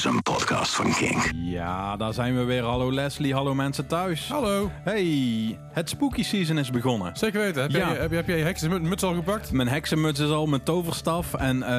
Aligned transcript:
is 0.00 0.06
een 0.06 0.22
podcast 0.22 0.74
van 0.74 0.92
King. 0.92 1.30
Ja, 1.34 1.96
daar 1.96 2.12
zijn 2.14 2.36
we 2.36 2.44
weer. 2.44 2.62
Hallo 2.62 2.92
Leslie, 2.92 3.34
hallo 3.34 3.54
mensen 3.54 3.86
thuis. 3.86 4.28
Hallo. 4.28 4.70
Hey, 4.84 5.58
het 5.72 5.88
spooky 5.88 6.22
season 6.22 6.58
is 6.58 6.70
begonnen. 6.70 7.16
Zeker 7.16 7.40
weten. 7.40 7.62
Heb, 7.62 7.70
Ja. 7.70 7.78
jij, 7.78 7.96
heb, 8.00 8.10
je- 8.10 8.16
heb 8.16 8.26
jij 8.26 8.38
je 8.38 8.44
heksenmuts 8.44 9.02
al 9.02 9.14
gepakt? 9.14 9.52
Mijn 9.52 9.68
heksenmuts 9.68 10.20
is 10.20 10.28
al, 10.30 10.46
mijn 10.46 10.62
toverstaf 10.62 11.34
en 11.34 11.62
eh, 11.62 11.70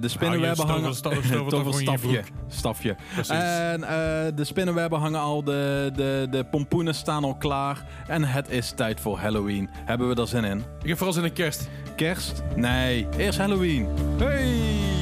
de 0.00 0.08
spinnenwebben 0.08 0.66
Hou 0.66 0.78
je 0.80 0.84
hangen... 1.02 1.48
Toverstafje. 1.48 2.22
Stafje. 2.48 2.96
Precies. 3.14 3.30
En 3.34 3.82
eh, 3.84 3.90
de 4.34 4.44
spinnenwebben 4.44 4.98
hangen 4.98 5.20
al, 5.20 5.44
de, 5.44 5.90
de, 5.94 6.26
de 6.30 6.44
pompoenen 6.44 6.94
staan 6.94 7.24
al 7.24 7.34
klaar. 7.34 7.84
En 8.06 8.24
het 8.24 8.50
is 8.50 8.70
tijd 8.70 9.00
voor 9.00 9.18
Halloween. 9.18 9.70
Hebben 9.84 10.08
we 10.08 10.20
er 10.20 10.28
zin 10.28 10.44
in? 10.44 10.58
Ik 10.82 10.88
heb 10.88 10.96
vooral 10.96 11.14
zin 11.14 11.24
in 11.24 11.32
kerst. 11.32 11.68
Kerst? 11.96 12.42
Nee, 12.56 13.06
eerst 13.16 13.38
Halloween. 13.38 13.88
Hey! 14.18 14.99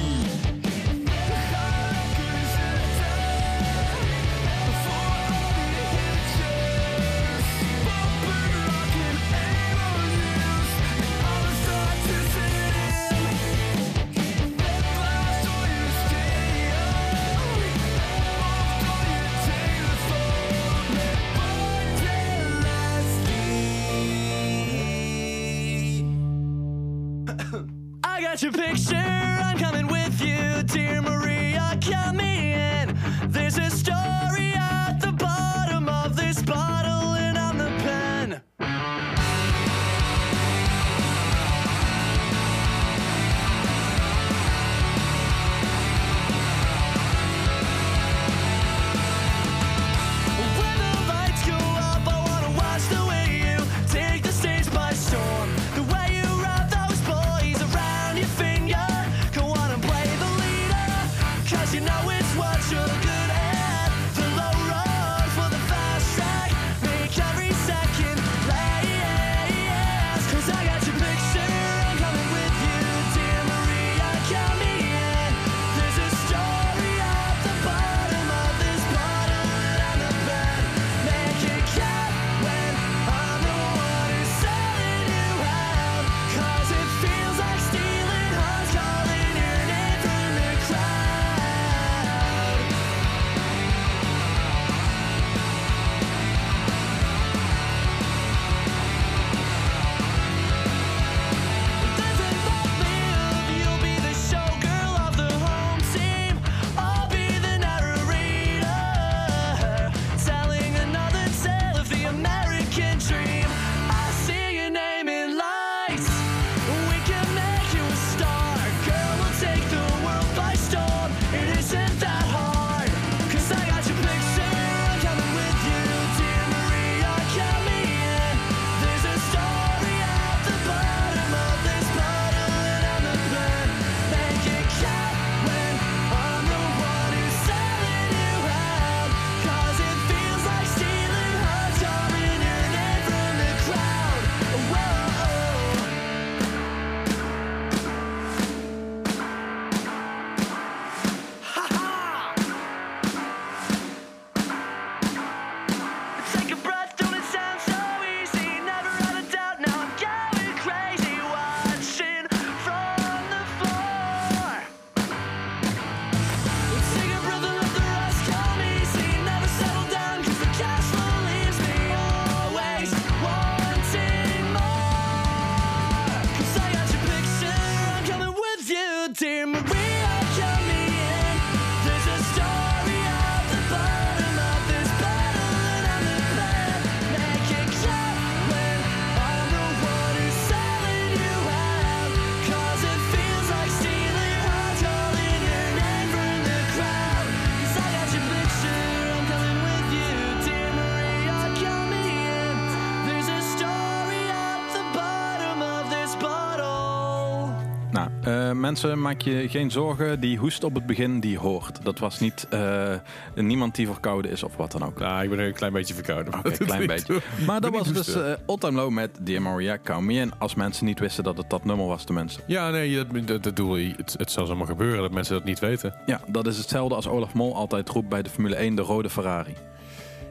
Mensen, 208.69 209.01
maak 209.01 209.21
je 209.21 209.49
geen 209.49 209.71
zorgen. 209.71 210.21
Die 210.21 210.39
hoest 210.39 210.65
op 210.65 210.75
het 210.75 210.87
begin, 210.87 211.21
die 211.21 211.39
hoort. 211.39 211.85
Dat 211.85 211.99
was 211.99 212.21
niet 212.21 212.47
eh, 212.51 212.95
niemand 213.35 213.75
die 213.75 213.87
verkouden 213.87 214.31
is 214.31 214.43
of 214.43 214.57
wat 214.57 214.73
dan 214.73 214.83
ook. 214.85 214.99
Nou, 214.99 215.23
ik 215.23 215.31
ben 215.31 215.39
een 215.39 215.53
klein 215.53 215.73
beetje 215.73 215.95
verkouden. 215.95 216.35
Oké, 216.39 216.49
een 216.51 216.67
klein 216.67 216.87
beetje. 216.87 217.21
Maar 217.47 217.61
dat 217.61 217.73
was 217.73 217.93
dus 217.93 218.15
eh 218.15 218.33
Old 218.47 218.61
Time 218.61 218.77
Low 218.77 218.91
met 218.91 219.11
Dear 219.21 219.43
Maria, 219.43 219.79
In. 220.09 220.33
Als 220.39 220.55
mensen 220.55 220.85
niet 220.87 220.99
wisten 220.99 221.25
dat 221.25 221.37
het 221.37 221.51
dat 221.51 221.65
nummer 221.65 221.87
was, 221.87 222.05
tenminste. 222.05 222.41
Ja, 222.47 222.71
nee, 222.71 223.05
dat, 223.25 223.43
dat, 223.43 223.57
je. 223.57 223.95
Het, 223.97 224.15
het 224.19 224.31
zal 224.31 224.47
zomaar 224.47 224.67
gebeuren 224.67 225.01
dat 225.03 225.13
mensen 225.13 225.35
dat 225.35 225.45
niet 225.45 225.59
weten. 225.59 225.95
Ja, 226.07 226.21
dat 226.27 226.47
is 226.47 226.59
hetzelfde 226.59 226.95
als 226.95 227.07
Olaf 227.09 227.35
Mol 227.35 227.55
altijd 227.55 227.89
roept 227.89 228.09
bij 228.09 228.23
de 228.23 228.31
Formule 228.31 228.55
1, 228.57 228.75
de 228.75 228.83
rode 228.83 229.11
Ferrari. 229.11 229.55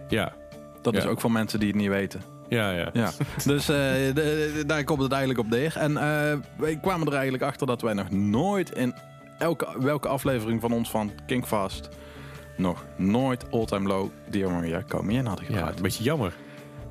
Ja, 0.07 0.33
Dat 0.81 0.95
is 0.95 1.03
Ja. 1.03 1.09
ook 1.09 1.21
voor 1.21 1.31
mensen 1.31 1.59
die 1.59 1.67
het 1.67 1.77
niet 1.77 1.89
weten. 1.89 2.21
Ja, 2.49 2.71
ja. 2.71 2.89
Ja, 2.93 3.11
dus 3.45 3.69
eh, 3.69 3.75
de- 3.75 4.13
de- 4.13 4.63
daar 4.67 4.83
komt 4.83 5.01
het 5.01 5.11
eigenlijk 5.11 5.39
op 5.39 5.49
neer. 5.49 5.73
En 5.77 5.97
eh, 5.97 6.33
wij 6.57 6.77
kwamen 6.81 7.07
er 7.07 7.13
eigenlijk 7.13 7.43
achter 7.43 7.67
dat 7.67 7.81
wij 7.81 7.93
nog 7.93 8.09
nooit 8.09 8.71
in 8.71 8.93
elke, 9.37 9.67
welke 9.79 10.07
aflevering 10.07 10.61
van 10.61 10.71
ons 10.71 10.89
van 10.89 11.11
Kingfast 11.25 11.89
nog 12.57 12.85
nooit 12.95 13.45
All 13.51 13.65
Time 13.65 13.87
Low 13.87 14.09
Dear 14.29 14.51
Maria 14.51 14.83
Count 14.87 15.05
Me 15.05 15.13
In 15.13 15.25
hadden 15.25 15.45
Ja, 15.47 15.51
gedraaid. 15.53 15.75
een 15.75 15.81
beetje 15.81 16.03
jammer. 16.03 16.33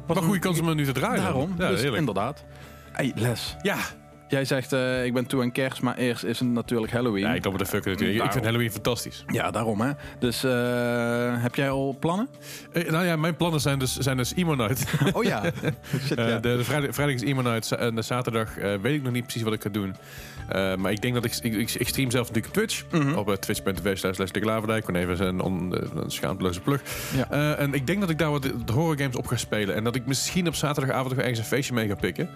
Wat 0.07 0.17
een- 0.17 0.23
een 0.23 0.29
goede 0.29 0.41
kans 0.43 0.61
om 0.61 0.67
hem 0.67 0.77
nu 0.77 0.85
te 0.85 0.93
draaien. 0.93 1.23
Daarom, 1.23 1.55
Ja, 1.59 1.69
dus 1.69 1.79
heerlijk. 1.81 1.99
inderdaad. 1.99 2.45
Hey 2.93 3.13
Les, 3.15 3.57
Ja, 3.63 3.77
Jij 4.29 4.45
zegt, 4.45 4.73
eh, 4.73 5.05
ik 5.05 5.15
ben 5.15 5.27
toe 5.27 5.43
aan 5.43 5.53
kerst, 5.53 5.83
maar 5.83 5.97
eerst 5.97 6.25
is 6.25 6.39
het 6.39 6.49
natuurlijk 6.49 6.93
Halloween. 6.93 7.23
Ja, 7.23 7.35
ik 7.35 7.45
loop 7.45 7.59
de 7.59 7.67
fuck 7.67 7.85
natuurlijk. 7.85 8.25
Ik 8.25 8.33
vind. 8.33 8.45
Halloween 8.45 8.71
fantastisch. 8.71 9.25
Ja, 9.27 9.51
daarom 9.51 9.81
hè. 9.81 9.91
Dus 10.19 10.45
eh, 10.45 11.43
heb 11.43 11.55
jij 11.55 11.71
al 11.71 11.97
plannen? 12.01 12.29
Eh, 12.73 12.91
nou 12.91 13.05
ja, 13.05 13.17
mijn 13.17 13.37
plannen 13.37 13.61
zijn 13.61 13.79
dus, 13.79 13.97
zijn 13.97 14.17
dus 14.17 14.35
Emo 14.35 14.55
Night. 14.55 14.85
Oh 15.13 15.25
ja. 15.25 15.43
Shit, 16.07 16.19
ja. 16.19 16.39
de, 16.39 16.57
de 16.57 16.65
vrijdag, 16.65 16.95
vrijdag 16.95 17.15
is 17.15 17.23
Emo 17.23 17.43
Night. 17.43 17.73
En 17.73 17.95
de 17.95 18.03
zaterdag 18.03 18.55
weet 18.55 18.95
ik 18.95 19.03
nog 19.03 19.13
niet 19.13 19.23
precies 19.23 19.43
wat 19.43 19.53
ik 19.53 19.63
ga 19.63 19.69
doen. 19.69 19.95
Maar 20.79 20.91
ik 20.91 21.01
denk 21.01 21.15
dat 21.15 21.25
ik, 21.25 21.37
ik, 21.43 21.75
ik, 21.75 21.89
stream 21.89 22.11
zelf 22.11 22.27
natuurlijk 22.27 22.47
op 22.47 22.53
Twitch. 22.53 22.85
Mhm. 22.91 23.15
Op 23.15 23.29
uh, 23.29 23.35
twitch.tv 23.35 23.99
slash 23.99 24.19
Leslie 24.19 24.43
Klaverdijk. 24.43 24.89
Even 24.89 25.27
een, 25.27 25.41
on, 25.41 25.77
een 25.95 26.11
schaamteloze 26.11 26.61
plug. 26.61 26.83
Ja. 27.17 27.57
En 27.57 27.75
ik 27.75 27.87
denk 27.87 28.01
dat 28.01 28.11
ik 28.11 28.19
daar 28.19 28.31
wat 28.31 28.43
de, 28.43 28.65
de 28.65 28.73
horror 28.73 28.99
games 28.99 29.17
op 29.17 29.27
ga 29.27 29.37
spelen. 29.37 29.75
En 29.75 29.85
dat 29.85 29.95
ik 29.95 30.07
misschien 30.07 30.47
op 30.47 30.55
zaterdagavond 30.55 31.09
nog 31.09 31.19
ergens 31.19 31.39
een 31.39 31.45
feestje 31.45 31.75
mee 31.75 31.89
ga 31.89 31.95
pikken. 31.95 32.29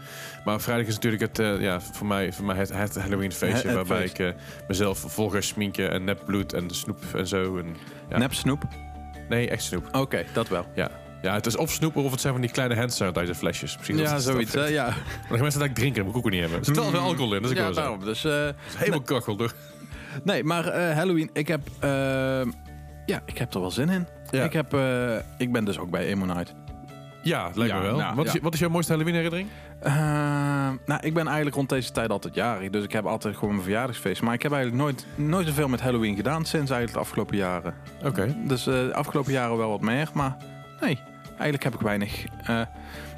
Maar 0.44 0.60
vrijdag 0.60 0.86
is 0.86 0.94
natuurlijk 0.94 1.22
het, 1.22 1.38
eh, 1.38 1.60
ja, 1.86 1.92
voor 1.92 2.06
mij, 2.06 2.32
voor 2.32 2.44
mij 2.44 2.56
het, 2.56 2.72
het 2.72 2.94
Halloween 2.98 3.32
feestje. 3.32 3.56
Het- 3.56 3.64
het 3.66 3.74
waarbij 3.74 4.00
feest. 4.08 4.18
ik 4.18 4.26
eh, 4.26 4.32
mezelf 4.68 4.98
vol 5.06 5.28
ga 5.30 5.40
sminken 5.40 5.90
en 5.90 6.04
nepbloed 6.04 6.52
en 6.52 6.70
snoep 6.70 6.98
en 7.14 7.26
zo. 7.26 7.56
En, 7.58 7.76
ja. 8.08 8.18
Nep 8.18 8.34
snoep? 8.34 8.62
Nee, 9.28 9.48
echt 9.50 9.62
snoep. 9.62 9.88
Oké, 9.96 10.24
dat 10.32 10.48
wel. 10.48 10.66
Ja. 10.74 10.90
ja, 11.22 11.34
het 11.34 11.46
is 11.46 11.56
of 11.56 11.70
snoep 11.70 11.96
of 11.96 12.10
het 12.10 12.20
zijn 12.20 12.32
van 12.32 12.42
die 12.42 12.50
kleine 12.50 12.76
hand 12.76 12.92
sanitizer 12.92 13.34
flesjes. 13.34 13.76
Misschien 13.76 13.96
dat 13.96 14.06
Ja, 14.06 14.18
zoiets. 14.18 14.52
dat- 14.52 14.68
ja. 14.68 14.84
maar 15.28 15.36
de 15.36 15.42
mensen 15.42 15.60
dat 15.60 15.68
ik 15.68 15.74
drinken, 15.74 15.96
dat 16.04 16.04
moet 16.12 16.20
ik 16.20 16.24
ook 16.26 16.30
niet 16.32 16.40
hebben. 16.40 16.58
Er 16.58 16.64
zit 16.64 16.76
wel 16.76 17.00
alcohol 17.00 17.34
in, 17.34 17.42
dus 17.42 17.50
ik 17.50 17.56
ja, 17.56 17.66
zo. 17.66 17.72
daarom. 17.72 18.04
Dus, 18.04 18.24
eh, 18.24 18.48
Helemaal 18.76 19.00
kachel 19.02 19.36
door. 19.36 19.52
nee, 20.24 20.44
maar 20.44 20.66
eh, 20.66 20.94
Halloween, 20.96 21.30
ik 21.32 21.48
heb, 21.48 21.60
eh, 21.80 21.90
ja, 23.06 23.22
ik 23.24 23.38
heb 23.38 23.54
er 23.54 23.60
wel 23.60 23.70
zin 23.70 23.88
in. 23.88 24.06
Ja. 24.30 24.44
Ik, 24.44 24.52
heb, 24.52 24.74
eh, 24.74 25.16
ik 25.38 25.52
ben 25.52 25.64
dus 25.64 25.78
ook 25.78 25.90
bij 25.90 26.06
Emo 26.06 26.24
Night. 26.24 26.54
Ja, 27.22 27.50
lijkt 27.54 27.72
Ja, 27.72 27.78
me 27.78 27.86
wel. 27.86 27.96
nou, 27.96 28.14
wat, 28.14 28.26
is, 28.26 28.40
wat 28.42 28.54
is 28.54 28.60
jouw 28.60 28.68
mooiste 28.68 28.92
Halloween 28.92 29.14
herinnering? 29.14 29.48
Eh, 30.70 30.86
nou, 30.86 31.00
ik 31.06 31.14
ben 31.14 31.26
eigenlijk 31.26 31.56
rond 31.56 31.68
deze 31.68 31.92
tijd 31.92 32.10
altijd 32.10 32.34
jarig. 32.34 32.70
Dus 32.70 32.84
ik 32.84 32.92
heb 32.92 33.06
altijd 33.06 33.34
gewoon 33.34 33.50
mijn 33.50 33.62
verjaardagsfeest. 33.62 34.22
Maar 34.22 34.34
ik 34.34 34.42
heb 34.42 34.52
eigenlijk 34.52 34.82
nooit, 34.82 35.06
nooit 35.14 35.46
zoveel 35.46 35.68
met 35.68 35.80
Halloween 35.80 36.16
gedaan 36.16 36.44
sinds 36.44 36.70
eigenlijk 36.70 36.92
de 36.92 36.98
afgelopen 36.98 37.36
jaren. 37.36 37.74
Oké. 38.04 38.36
Dus 38.46 38.66
eh, 38.66 38.74
de 38.74 38.94
afgelopen 38.94 39.32
jaren 39.32 39.56
wel 39.56 39.70
wat 39.70 39.80
meer. 39.80 40.08
Maar 40.14 40.36
nee, 40.80 40.98
eigenlijk 41.28 41.62
heb 41.64 41.74
ik 41.74 41.80
weinig. 41.80 42.24
Eh, 42.44 42.60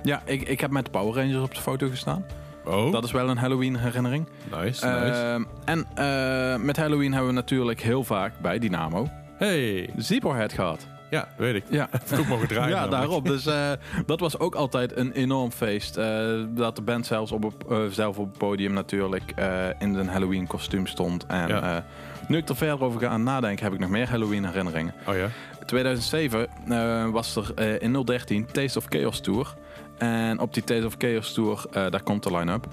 ja, 0.03 0.23
ik, 0.25 0.43
ik 0.43 0.61
heb 0.61 0.71
met 0.71 0.85
de 0.85 0.91
Power 0.91 1.15
Rangers 1.15 1.43
op 1.43 1.55
de 1.55 1.61
foto 1.61 1.89
gestaan. 1.89 2.25
Oh, 2.65 2.93
Dat 2.93 3.05
is 3.05 3.13
wel 3.13 3.29
een 3.29 3.39
Halloween 3.39 3.77
herinnering. 3.77 4.27
nice, 4.51 4.87
nice. 4.87 4.87
Ehm, 4.87 5.45
en 5.65 5.87
eh, 5.95 6.57
met 6.65 6.77
Halloween 6.77 7.11
hebben 7.13 7.29
we 7.29 7.35
natuurlijk 7.35 7.81
heel 7.81 8.05
vaak 8.05 8.33
bij 8.43 8.59
Dynamo 8.59 9.09
hey. 9.37 9.91
Zeeborhead 9.97 10.53
gehad. 10.53 10.87
Ja, 11.13 11.29
weet 11.37 11.55
ik. 11.55 11.65
Ja, 11.69 11.89
Heb 11.91 12.03
ik 12.11 12.19
ook 12.19 12.27
mogen 12.27 12.49
draaien. 12.49 12.77
ja 12.77 12.89
daarop. 12.89 13.27
Dus 13.27 13.47
eh, 13.47 13.71
dat 14.07 14.21
was 14.21 14.39
ook 14.39 14.55
altijd 14.55 14.97
een 14.97 15.13
enorm 15.13 15.51
feest. 15.51 15.97
Eh, 15.97 16.07
dat 16.49 16.77
de 16.77 16.83
band 16.83 17.07
zelfs 17.07 17.33
op, 17.33 17.71
eh, 17.71 17.79
zelf 17.91 18.19
op 18.19 18.29
het 18.29 18.39
podium 18.39 18.73
natuurlijk 18.73 19.35
in 19.79 19.95
een 19.95 20.09
Halloween 20.09 20.47
kostuum 20.47 20.87
stond. 20.87 21.27
En 21.27 21.49
Ja. 21.49 21.85
nu 22.29 22.37
ik 22.37 22.49
er 22.49 22.57
verder 22.57 22.83
over 22.85 23.01
ga 23.01 23.17
nadenken, 23.17 23.65
heb 23.65 23.73
ik 23.75 23.79
nog 23.81 23.91
meer 23.91 24.09
Halloween 24.09 24.45
herinneringen. 24.45 24.95
Oh 25.07 25.15
ja? 25.17 25.27
2007 25.67 26.47
eh, 26.69 27.09
was 27.09 27.37
er 27.37 27.83
in 27.83 28.03
013 28.05 28.47
Taste 28.47 28.79
of 28.79 28.85
Chaos 28.89 29.21
Tour. 29.21 29.55
En 29.99 30.39
op 30.41 30.55
die 30.55 30.65
Taste 30.65 30.87
of 30.87 30.95
Chaos 30.99 31.33
Tour, 31.33 31.65
daar 31.73 32.03
komt 32.03 32.23
de 32.23 32.37
line-up, 32.37 32.67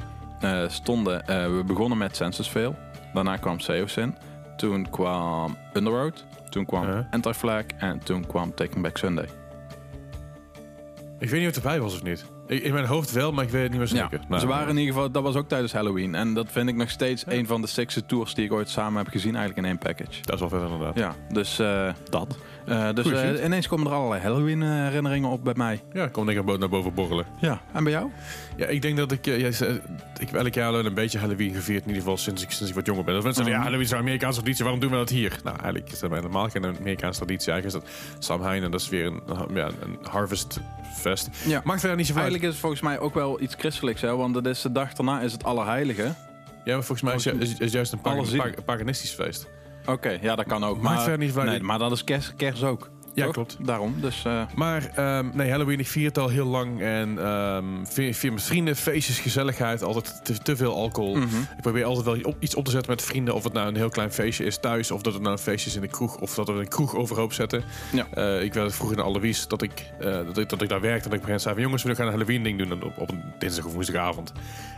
stonden... 0.68 1.24
we 1.28 1.64
begonnen 1.66 1.98
met 1.98 2.16
Census 2.16 2.48
Fail. 2.48 2.76
Daarna 3.14 3.38
kwam 3.38 3.60
Seosin. 3.60 4.16
Toen 4.58 4.90
kwam 4.90 5.58
Underworld. 5.74 6.26
Toen 6.50 6.66
kwam. 6.66 7.08
Anti-Flag. 7.12 7.64
En 7.78 8.00
toen 8.00 8.26
kwam 8.28 8.54
Taking 8.54 8.82
Back 8.82 8.98
Sunday. 8.98 9.26
Ik 11.20 11.30
weet 11.30 11.40
niet 11.40 11.50
of 11.50 11.56
het 11.56 11.64
erbij 11.64 11.80
was 11.80 11.94
of 11.94 12.04
niet. 12.04 12.26
Ik, 12.48 12.64
in 12.64 12.74
mijn 12.74 12.86
hoofd 12.86 13.12
wel, 13.12 13.32
maar 13.32 13.44
ik 13.44 13.50
weet 13.50 13.62
het 13.62 13.72
niet 13.72 13.80
meer 13.80 13.96
Ja, 13.96 14.08
zeker. 14.10 14.26
Nou, 14.28 14.42
ze 14.42 14.48
waren 14.48 14.70
in 14.70 14.78
ieder 14.78 14.94
geval, 14.94 15.12
dat 15.12 15.24
was 15.24 15.36
ook 15.36 15.48
tijdens 15.48 15.74
Halloween. 15.74 16.16
En 16.16 16.34
dat 16.34 16.52
vind 16.52 16.70
ik 16.70 16.76
nog 16.76 16.90
steeds 16.90 17.24
een 17.28 17.48
van 17.48 17.62
de 17.62 17.68
sixte 17.68 18.06
tours 18.06 18.34
die 18.34 18.46
ik 18.46 18.54
ooit 18.54 18.70
samen 18.70 18.98
heb 19.04 19.08
gezien, 19.08 19.36
eigenlijk 19.36 19.58
in 19.58 19.66
één 19.66 19.78
package. 19.78 20.22
Dat 20.22 20.34
is 20.34 20.40
wel 20.40 20.50
vet 20.50 20.62
inderdaad. 20.62 20.96
Ja, 20.96 21.16
dus 21.30 21.60
eh, 21.60 21.94
dat. 22.10 22.38
Eh, 22.70 22.94
dus 22.94 23.12
eh, 23.12 23.44
ineens 23.46 23.68
komen 23.68 23.88
er 23.88 23.94
allerlei 23.94 24.22
Halloween 24.22 24.64
eh, 24.64 24.70
herinneringen 24.70 25.30
op 25.30 25.44
bij 25.44 25.54
mij. 25.56 25.82
Ja, 25.94 26.04
ik 26.04 26.12
kom 26.12 26.26
denk 26.26 26.38
ik 26.38 26.46
naar 26.46 26.54
bo- 26.54 26.60
naar 26.60 26.70
boven 26.70 26.94
borrelen. 26.94 27.26
Ja, 27.40 27.62
en 27.74 27.84
bij 27.84 27.94
jou? 27.94 28.10
Ja, 28.58 28.66
ik 28.66 28.82
denk 28.82 28.98
dat 28.98 29.12
ik... 29.12 29.28
eh, 29.28 29.40
jij 29.40 29.52
zei- 29.52 29.82
ik 30.20 30.30
heb 30.30 30.34
elk 30.36 30.54
jaar 30.54 30.74
een 30.74 30.94
beetje 30.94 31.20
Halloween 31.20 31.54
gevierd. 31.54 31.82
In 31.82 31.88
ieder 31.88 32.02
geval 32.02 32.18
sinds 32.18 32.44
ik, 32.44 32.52
sinds 32.52 32.70
ik 32.70 32.76
wat 32.76 32.86
jonger 32.86 33.04
ben. 33.04 33.14
Dat 33.14 33.24
mensen 33.24 33.44
zeggen, 33.44 33.62
ja, 33.62 33.70
Mhm. 33.70 33.76
Halloween 33.76 33.86
is 33.86 33.92
een 33.92 33.98
Amerikaanse 34.08 34.40
traditie. 34.40 34.64
Waarom 34.64 34.82
doen 34.82 34.92
we 34.92 34.96
dat 34.98 35.10
hier? 35.10 35.40
Nou, 35.44 35.56
eigenlijk 35.58 35.92
is 35.92 36.00
dat 36.00 36.10
helemaal 36.12 36.50
geen 36.50 36.66
Amerikaanse 36.66 37.20
traditie. 37.20 37.52
Eigenlijk 37.52 37.84
is 37.86 37.90
dat 37.92 38.24
Samhain 38.24 38.64
en 38.64 38.72
dat 38.72 38.82
is 38.82 38.90
weer 38.90 39.06
een, 39.06 39.22
ja, 39.54 39.66
een 39.82 39.98
harvest 40.12 40.60
fest. 40.96 41.30
Ja. 41.46 41.62
Maakt 41.64 41.80
verder 41.80 41.98
niet 41.98 42.06
zoveel. 42.08 42.22
Eigenlijk 42.22 42.44
is 42.44 42.50
het 42.54 42.60
volgens 42.62 42.82
mij 42.82 43.00
ook 43.00 43.14
wel 43.14 43.42
iets 43.42 43.56
christelijks, 43.58 44.02
hè? 44.02 44.16
want 44.16 44.36
het 44.36 44.46
is 44.46 44.62
de 44.62 44.72
dag 44.72 44.94
daarna 44.94 45.22
is 45.22 45.32
het 45.32 45.44
Allerheilige. 45.44 46.14
Ja, 46.64 46.76
maar 46.76 46.84
volgens 46.84 47.02
mij 47.02 47.16
is, 47.16 47.24
ju- 47.24 47.36
is, 47.40 47.54
is 47.58 47.72
juist 47.72 47.92
een 47.92 48.02
pagan, 48.02 48.54
paganistisch 48.66 49.12
feest. 49.12 49.48
Oké, 49.86 50.18
ja, 50.22 50.36
dat 50.36 50.46
kan 50.46 50.64
ook. 50.64 50.82
Maakt 50.82 51.08
maar, 51.08 51.18
niet 51.18 51.36
nee, 51.36 51.60
maar 51.62 51.80
dat 51.80 51.92
is 51.92 52.04
kerst, 52.04 52.34
kerst 52.36 52.64
ook. 52.64 52.90
Ja, 53.14 53.24
toch? 53.26 53.34
klopt. 53.34 53.58
Daarom, 53.66 53.96
dus... 54.02 54.26
eh, 54.26 54.42
Maar 54.56 54.92
ehm, 54.96 55.30
nee, 55.34 55.50
Halloween, 55.50 55.80
ik 55.80 55.88
vier 55.88 56.08
het 56.08 56.18
al 56.18 56.28
heel 56.30 56.46
lang. 56.46 56.82
En 56.82 57.18
ehm 57.20 57.66
vier, 57.84 58.14
vier 58.16 58.34
met 58.34 58.42
vrienden, 58.44 58.76
feestjes, 58.76 59.20
gezelligheid. 59.20 59.84
Altijd 59.84 60.26
te, 60.26 60.38
te 60.38 60.56
veel 60.56 60.74
alcohol. 60.76 61.16
mhm. 61.16 61.26
Ik 61.56 61.62
probeer 61.62 61.84
altijd 61.84 62.06
wel 62.06 62.32
op- 62.32 62.36
iets 62.40 62.56
op 62.56 62.66
te 62.66 62.72
zetten 62.72 62.92
met 62.92 63.02
vrienden. 63.02 63.34
Of 63.36 63.44
het 63.44 63.54
nou 63.54 63.68
een 63.68 63.76
heel 63.76 63.90
klein 63.90 64.12
feestje 64.12 64.44
is 64.46 64.58
thuis. 64.58 64.92
Of 64.92 65.02
dat 65.02 65.14
het 65.14 65.22
nou 65.22 65.34
een 65.34 65.42
feestje 65.42 65.70
is 65.70 65.76
in 65.76 65.82
de 65.82 65.88
kroeg. 65.88 66.18
Of 66.18 66.34
dat 66.36 66.48
we 66.48 66.54
een 66.54 66.68
kroeg 66.68 66.96
overhoop 66.96 67.34
zetten. 67.34 67.64
Ja. 67.92 68.06
Eh, 68.14 68.44
ik 68.44 68.54
werd 68.54 68.76
vroeger 68.76 68.98
in 68.98 69.04
Alois 69.04 69.48
dat 69.48 69.62
ik, 69.62 69.92
eh, 70.00 70.06
dat 70.06 70.38
ik, 70.38 70.50
dat 70.50 70.62
ik 70.62 70.70
daar 70.70 70.82
werkte. 70.82 71.04
En 71.04 71.10
dat 71.10 71.20
ik 71.20 71.26
begin 71.26 71.40
zei 71.40 71.54
van 71.54 71.64
jongens, 71.64 71.84
we 71.84 71.96
gaan 71.96 72.06
een 72.06 72.12
Halloween 72.12 72.44
ding 72.44 72.58
doen. 72.58 72.84
Op, 72.84 72.98
op 72.98 73.10
een 73.10 73.24
dinsdag 73.40 73.66
of 73.66 73.74
woensdagavond. 73.74 74.32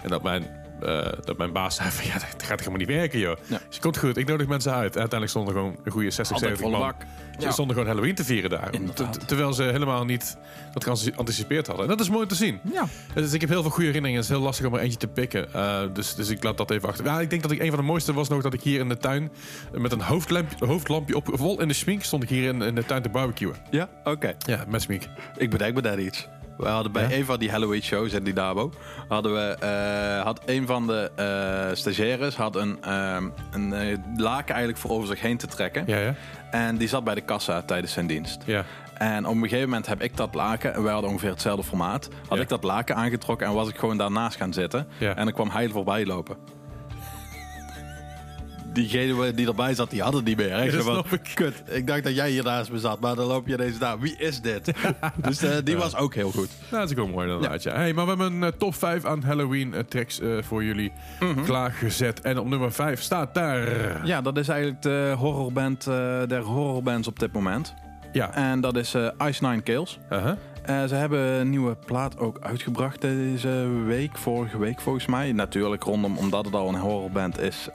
En 0.04 0.10
dat 0.10 0.24
mijn, 0.24 0.44
eh, 0.82 1.12
dat 1.24 1.38
mijn 1.38 1.52
baas 1.52 1.76
zei 1.76 1.90
van 1.92 2.06
ja, 2.06 2.14
dat 2.14 2.44
gaat 2.44 2.60
helemaal 2.60 2.80
niet 2.80 2.88
werken 2.88 3.20
joh. 3.20 3.38
Ja. 3.48 3.58
Dus 3.58 3.60
het 3.70 3.80
komt 3.80 3.98
goed, 3.98 4.18
ik 4.18 4.28
nodig 4.28 4.48
mensen 4.48 4.72
uit. 4.72 4.84
Uiteindelijk 4.98 5.30
stonden 5.30 5.54
er 5.54 5.60
gewoon 5.60 5.76
een 5.84 5.92
goede 5.92 6.12
60, 6.12 6.36
Altijd 6.36 6.58
70 6.58 6.80
volle 6.80 6.92
man. 6.92 6.94
Ze 7.40 7.46
Ja. 7.48 7.52
stonden 7.52 7.76
gewoon 7.76 7.90
Halloween 7.92 8.16
te 8.16 8.24
vieren 8.24 8.50
daar. 8.50 8.70
Terwijl 9.26 9.54
ze 9.54 9.64
helemaal 9.64 10.06
niet 10.06 10.38
dat 10.74 10.84
geanticipeerd 10.84 11.68
hadden. 11.68 11.86
En 11.86 11.92
dat 11.92 12.00
is 12.00 12.10
mooi 12.10 12.28
te 12.28 12.36
zien. 12.36 12.60
Ja. 12.72 12.86
Dus 13.14 13.34
ik 13.34 13.42
heb 13.42 13.50
heel 13.50 13.62
veel 13.62 13.72
goede 13.72 13.86
herinneringen. 13.86 14.22
Het 14.22 14.30
is 14.32 14.36
heel 14.38 14.46
lastig 14.46 14.66
om 14.66 14.74
er 14.74 14.80
eentje 14.80 14.98
te 14.98 15.08
pikken. 15.08 15.48
Uh, 15.56 15.80
dus, 15.94 16.16
dus 16.16 16.30
ik 16.30 16.44
laat 16.44 16.58
dat 16.58 16.72
even 16.72 16.90
achter. 16.90 17.06
Ja, 17.06 17.20
ik 17.20 17.30
denk 17.30 17.42
dat 17.42 17.52
ik 17.52 17.60
een 17.62 17.70
van 17.70 17.80
de 17.80 17.86
mooiste 17.86 18.14
was 18.14 18.30
nog 18.30 18.42
dat 18.42 18.54
ik 18.54 18.62
hier 18.62 18.80
in 18.80 18.90
de 18.90 18.98
tuin 18.98 19.32
met 19.72 19.92
een 19.92 20.02
hoofdlampje, 20.02 20.66
hoofdlampje 20.66 21.16
op, 21.16 21.30
vol 21.34 21.62
in 21.62 21.68
de 21.68 21.74
smink 21.74 22.04
stond 22.04 22.24
ik 22.24 22.30
hier 22.30 22.48
in, 22.48 22.62
in 22.62 22.76
de 22.76 22.86
tuin 22.86 23.02
te 23.02 23.10
barbecuen. 23.10 23.56
Ja, 23.72 23.90
oké. 24.04 24.34
Ja, 24.46 24.66
met 24.68 24.82
smink. 24.82 25.04
Ik 25.38 25.50
bedenk 25.50 25.76
me 25.76 25.82
daar 25.82 26.00
iets. 26.00 26.28
We 26.62 26.68
hadden 26.68 26.92
bij 26.92 27.10
Ja? 27.10 27.16
een 27.16 27.26
van 27.26 27.40
die 27.40 27.52
Halloween 27.52 27.82
shows 27.82 28.14
in 28.14 28.24
Dynamo, 28.24 28.72
hadden 29.08 29.34
we, 29.34 29.56
eh, 29.60 30.24
had 30.24 30.42
een 30.46 30.66
van 30.68 30.88
de 30.88 31.12
eh 31.16 31.76
stagiaires 31.76 32.36
had 32.36 32.56
een, 32.56 32.78
ehm, 32.84 33.30
een 33.52 33.74
eh, 33.74 33.98
laken 34.16 34.50
eigenlijk 34.56 34.78
voor 34.78 34.92
over 34.92 35.08
zich 35.08 35.22
heen 35.22 35.38
te 35.38 35.48
trekken. 35.48 35.84
Ja, 35.88 35.98
ja. 35.98 36.16
En 36.52 36.78
die 36.78 36.88
zat 36.88 37.04
bij 37.04 37.16
de 37.16 37.22
kassa 37.22 37.62
tijdens 37.62 37.94
zijn 37.94 38.08
dienst. 38.08 38.42
Ja. 38.46 38.64
En 38.94 39.26
op 39.26 39.36
een 39.36 39.42
gegeven 39.42 39.70
moment 39.70 39.88
heb 39.88 40.02
ik 40.02 40.18
dat 40.18 40.34
laken, 40.36 40.74
en 40.74 40.84
wij 40.84 40.92
hadden 40.94 41.10
ongeveer 41.12 41.30
hetzelfde 41.30 41.64
formaat, 41.64 42.10
had 42.28 42.40
ik 42.40 42.50
dat 42.50 42.64
laken 42.64 42.96
aangetrokken 42.96 43.48
en 43.48 43.54
was 43.54 43.70
ik 43.70 43.78
gewoon 43.78 43.98
daarnaast 43.98 44.38
gaan 44.38 44.54
zitten. 44.54 44.88
En 45.00 45.16
dan 45.26 45.34
kwam 45.34 45.50
hij 45.50 45.64
er 45.64 45.72
voorbij 45.72 46.06
lopen. 46.06 46.38
Diegene 48.74 49.34
die 49.34 49.48
erbij 49.48 49.74
zat, 49.74 49.90
die 49.90 50.02
hadden 50.02 50.24
die 50.24 50.36
meer. 50.36 50.50
hè? 50.52 50.64
Ik 50.66 50.72
dat 50.72 50.84
zei 50.84 50.96
van, 50.96 51.04
snap 51.08 51.20
ik. 51.20 51.32
Kut, 51.34 51.64
ik 51.70 51.88
dacht 51.88 52.04
dat 52.04 52.16
jij 52.16 52.30
hier 52.30 52.44
naast 52.44 52.72
me 52.72 52.80
zat, 52.80 53.00
maar 53.00 53.16
dan 53.16 53.26
loop 53.26 53.48
je 53.48 53.54
ineens 53.54 53.78
daar. 53.80 54.00
Wie 54.00 54.16
is 54.18 54.42
dit? 54.42 54.66
dus 55.28 55.42
eh, 55.42 55.56
die 55.64 55.76
Ja. 55.76 55.82
was 55.82 55.96
ook 55.96 56.14
heel 56.14 56.32
goed. 56.32 56.50
Nou, 56.72 56.82
dat 56.88 56.92
is 56.92 56.98
ook 57.04 57.12
mooi 57.12 57.28
inderdaad. 57.32 57.64
Ja. 57.64 57.74
Hey, 57.76 57.94
maar 57.94 58.04
we 58.04 58.10
hebben 58.10 58.34
een 58.34 58.44
eh, 58.44 58.50
top 58.58 58.76
5 58.76 59.06
aan 59.06 59.24
Halloween 59.24 59.74
eh, 59.74 59.80
tracks 59.80 60.20
voor 60.42 60.64
jullie 60.64 60.92
klaargezet. 61.46 62.22
En 62.22 62.40
op 62.40 62.48
nummer 62.48 62.72
5 62.72 63.02
staat 63.02 63.34
daar... 63.34 63.68
Ja, 64.06 64.22
dat 64.22 64.38
is 64.38 64.48
eigenlijk 64.48 64.82
de 64.82 65.14
horrorband 65.18 65.84
der 66.28 66.42
horrorbands 66.42 67.08
op 67.08 67.20
dit 67.20 67.32
moment. 67.32 67.74
Ja. 68.12 68.34
En 68.34 68.62
dat 68.62 68.76
is 68.76 68.96
Ice 69.28 69.46
Nine 69.48 69.62
Kills. 69.62 70.00
Eh, 70.10 70.84
ze 70.86 70.96
hebben 70.96 71.20
een 71.20 71.50
nieuwe 71.50 71.76
plaat 71.86 72.18
ook 72.20 72.38
uitgebracht 72.42 73.02
deze 73.02 73.68
week, 73.86 74.18
vorige 74.18 74.58
week 74.58 74.82
volgens 74.82 75.06
mij. 75.06 75.32
Natuurlijk 75.32 75.84
rondom, 75.84 76.18
omdat 76.18 76.46
het 76.46 76.54
al 76.54 76.68
een 76.70 76.76
horrorband 76.76 77.40
is, 77.40 77.68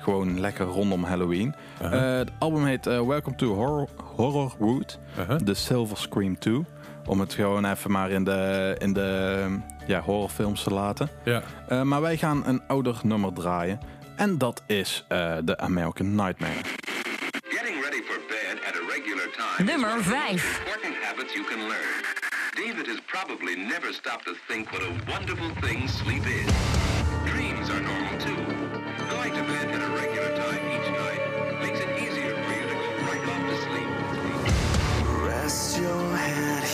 gewoon 0.00 0.40
lekker 0.40 0.66
rondom 0.66 1.04
Halloween. 1.04 1.54
Uh-huh. 1.82 2.10
Eh, 2.12 2.18
het 2.18 2.30
album 2.38 2.64
heet 2.64 2.86
eh, 2.86 3.00
Welcome 3.06 3.36
to 3.36 3.54
Horror, 3.54 3.88
Horrorwood, 4.16 4.98
Uh-huh. 5.18 5.36
The 5.36 5.54
Silver 5.54 5.96
Scream 5.96 6.38
2. 6.38 6.64
Om 7.06 7.20
het 7.20 7.34
gewoon 7.34 7.64
even 7.64 7.90
maar 7.90 8.10
in 8.10 8.24
de, 8.24 8.74
in 8.78 8.92
de 8.92 9.44
ja, 9.86 10.00
horrorfilms 10.00 10.62
te 10.62 10.70
laten. 10.72 11.08
Ja. 11.24 11.42
Eh, 11.68 11.82
maar 11.82 12.00
wij 12.00 12.16
gaan 12.16 12.46
een 12.46 12.62
ouder 12.66 12.96
nummer 13.02 13.32
draaien. 13.32 13.80
En 14.16 14.38
dat 14.38 14.62
is 14.66 15.04
eh 15.08 15.36
The 15.36 15.58
American 15.58 16.14
Nightmare. 16.14 16.52
Getting 17.48 17.82
ready 17.82 18.02
for 18.02 18.20
bed 18.28 18.56
at 18.68 18.74
a 18.74 18.92
regular 18.94 19.28
time. 19.32 19.70
Nummer 19.70 19.88
one 19.90 19.98
of 19.98 20.04
the 20.04 20.10
most 20.10 20.40
5. 20.40 20.58
Important 20.66 20.94
habits 21.02 21.32
you 21.34 21.44
can 21.46 21.58
learn. 21.58 21.98
David 22.54 22.86
has 22.86 23.00
probably 23.06 23.54
never 23.56 23.92
stopped 23.92 24.24
to 24.24 24.32
think 24.48 24.70
what 24.70 24.82
a 24.82 24.92
wonderful 25.12 25.50
thing 25.60 25.88
sleep 25.88 26.24
is. 26.26 26.89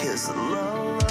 his 0.00 0.28
love. 0.28 1.05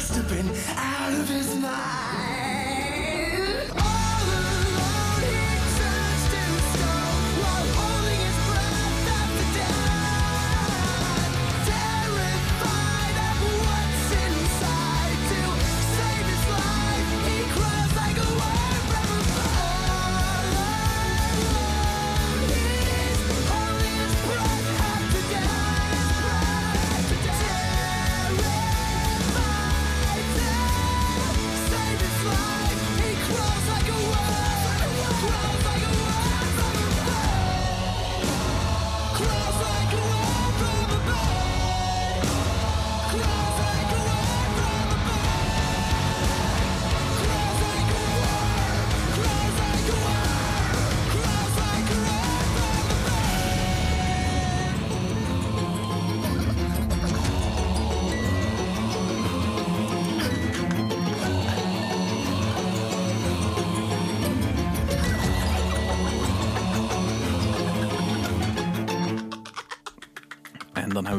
Must 0.00 0.14
have 0.14 0.28
been 0.30 0.48
out 0.78 1.12
of 1.12 1.28
his 1.28 1.54
mind. 1.56 2.29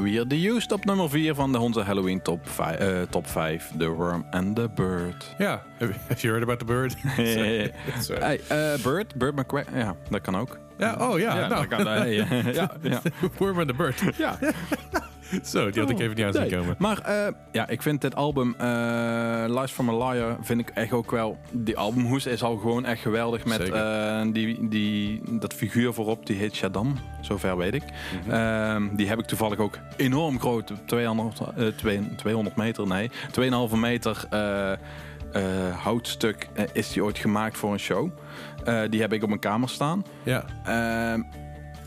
En 0.01 0.07
dan 0.07 0.15
hebben 0.17 0.31
we 0.31 0.37
hier 0.37 0.49
de 0.51 0.57
Used 0.57 0.71
op 0.71 0.85
nummer 0.85 1.09
4 1.09 1.35
van 1.35 1.51
de 1.51 1.59
onze 1.59 1.81
Halloween 1.81 2.21
top 2.21 2.49
5. 2.49 2.77
eh, 2.77 3.01
top 3.09 3.27
5 3.27 3.71
The 3.77 3.87
Worm 3.87 4.25
and 4.31 4.55
the 4.55 4.69
Bird. 4.75 5.35
Ja, 5.37 5.61
have 5.79 6.21
you 6.21 6.33
heard 6.33 6.43
about 6.43 6.59
the 6.59 6.65
bird? 6.65 6.95
Sorry. 8.05 8.21
hey, 8.21 8.39
eh, 8.47 8.81
Bird, 8.83 9.15
Bird 9.15 9.35
McQuack, 9.35 9.65
ja, 9.75 9.95
dat 10.09 10.21
kan 10.21 10.35
ook. 10.37 10.57
Ja, 10.77 10.95
oh 10.99 11.19
ja, 11.19 11.37
Ja, 11.39 11.47
nou. 11.47 11.67
dat 11.67 11.67
kan, 11.67 11.87
eh, 11.87 12.15
ja, 12.53 12.71
ja, 12.81 13.01
Worm 13.37 13.59
and 13.59 13.67
the 13.67 13.73
bird. 13.73 14.01
ja. 14.17 14.37
Zo, 15.43 15.69
die 15.69 15.81
had 15.81 15.89
ik 15.91 15.99
even 15.99 16.15
niet 16.15 16.25
aan 16.25 16.33
zien 16.33 16.41
Nee, 16.41 16.55
komen. 16.59 16.75
Maar 16.77 16.99
eh, 16.99 17.27
ja, 17.51 17.67
ik 17.67 17.81
vind 17.81 18.01
dit 18.01 18.15
album, 18.15 18.55
eh 18.57 19.43
Lies 19.47 19.71
from 19.71 19.89
a 19.89 20.11
Liar, 20.11 20.37
vind 20.41 20.59
ik 20.59 20.69
echt 20.69 20.91
ook 20.91 21.11
wel... 21.11 21.37
Die 21.51 21.77
albumhoes 21.77 22.25
is 22.25 22.43
al 22.43 22.57
gewoon 22.57 22.85
echt 22.85 23.01
geweldig 23.01 23.45
met 23.45 23.61
Zeker. 23.61 23.75
eh, 23.75 24.27
die, 24.33 24.67
die, 24.67 25.21
dat 25.39 25.53
figuur 25.53 25.93
voorop, 25.93 26.25
die 26.25 26.35
heet 26.37 26.55
Shaddam, 26.55 26.97
zover 27.21 27.57
weet 27.57 27.73
ik. 27.73 27.83
Ehm, 28.29 28.95
die 28.95 29.07
heb 29.07 29.19
ik 29.19 29.25
toevallig 29.25 29.59
ook 29.59 29.77
enorm 29.97 30.39
groot, 30.39 30.71
200, 30.85 31.39
eh, 31.39 31.67
twee- 31.67 32.15
200 32.15 32.55
meter, 32.55 32.87
nee, 32.87 33.09
2,5 33.31 33.75
meter 33.75 34.25
eh, 34.29 34.71
eh, 34.71 34.77
houtstuk 35.83 36.47
eh, 36.53 36.63
is 36.73 36.91
die 36.91 37.03
ooit 37.03 37.17
gemaakt 37.17 37.57
voor 37.57 37.71
een 37.73 37.79
show. 37.79 38.09
Eh, 38.65 38.81
die 38.89 39.01
heb 39.01 39.13
ik 39.13 39.21
op 39.23 39.27
mijn 39.27 39.39
kamer 39.41 39.69
staan. 39.69 40.05
Ja, 40.23 40.43
Ehm, 40.65 41.21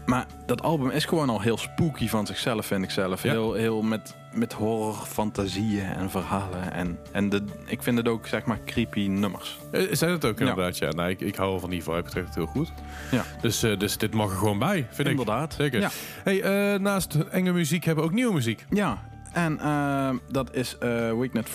maar 0.07 0.27
dat 0.47 0.63
album 0.63 0.91
is 0.91 1.05
gewoon 1.05 1.29
al 1.29 1.41
heel 1.41 1.57
spooky 1.57 2.09
van 2.09 2.27
zichzelf, 2.27 2.67
vind 2.67 2.85
ik 2.85 2.91
zelf. 2.91 3.23
Ja. 3.23 3.31
Heel, 3.31 3.53
heel 3.53 3.83
met, 3.83 4.15
met 4.33 4.53
horror, 4.53 4.95
fantasieën 4.95 5.85
en 5.85 6.11
verhalen. 6.11 6.73
En, 6.73 6.99
en 7.13 7.29
de, 7.29 7.45
ik 7.67 7.83
vind 7.83 7.97
het 7.97 8.09
ook, 8.09 8.27
zeg 8.27 8.45
maar, 8.45 8.59
creepy 8.65 9.07
nummers. 9.07 9.59
Eh, 9.71 9.83
zijn 9.91 10.11
het 10.11 10.25
ook 10.25 10.41
inderdaad, 10.41 10.79
ja. 10.79 10.91
Nou, 10.91 11.11
ik, 11.11 11.21
ik 11.21 11.37
hou 11.37 11.61
van 11.61 11.71
die 11.71 11.83
vibe, 11.83 12.03
betreft 12.03 12.27
het 12.27 12.35
heel 12.35 12.47
goed. 12.47 12.73
Ja. 13.11 13.25
Dus, 13.41 13.63
eh, 13.63 13.79
dus 13.79 13.99
dit 13.99 14.15
mag 14.15 14.31
er 14.31 14.37
gewoon 14.37 14.59
bij, 14.59 14.87
vind 14.91 15.09
ik. 15.09 15.19
Inderdaad. 15.19 15.55
Zeker. 15.55 15.81
Ja. 15.81 15.91
Hey, 16.25 16.43
eh, 16.43 16.81
naast 16.81 17.15
enge 17.15 17.53
muziek 17.53 17.85
hebben 17.85 18.05
we 18.05 18.11
ook 18.11 18.17
nieuwe 18.17 18.35
muziek. 18.35 18.65
Ja, 18.71 19.03
en 19.35 19.61
ehm, 19.61 20.17
dat 20.31 20.55
is 20.55 20.77
eh, 20.79 20.89
Weekend 21.13 21.49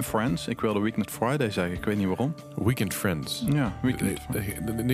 Friends. 0.00 0.48
Ik 0.48 0.60
wilde 0.60 0.80
Weekend 0.80 1.10
Friday 1.10 1.50
zeggen, 1.50 1.74
ik 1.74 1.84
weet 1.84 1.96
niet 1.96 2.06
waarom. 2.06 2.34
Weekend 2.56 2.94
Friends? 2.94 3.44
Ja, 3.52 3.72
Weekend 3.82 4.18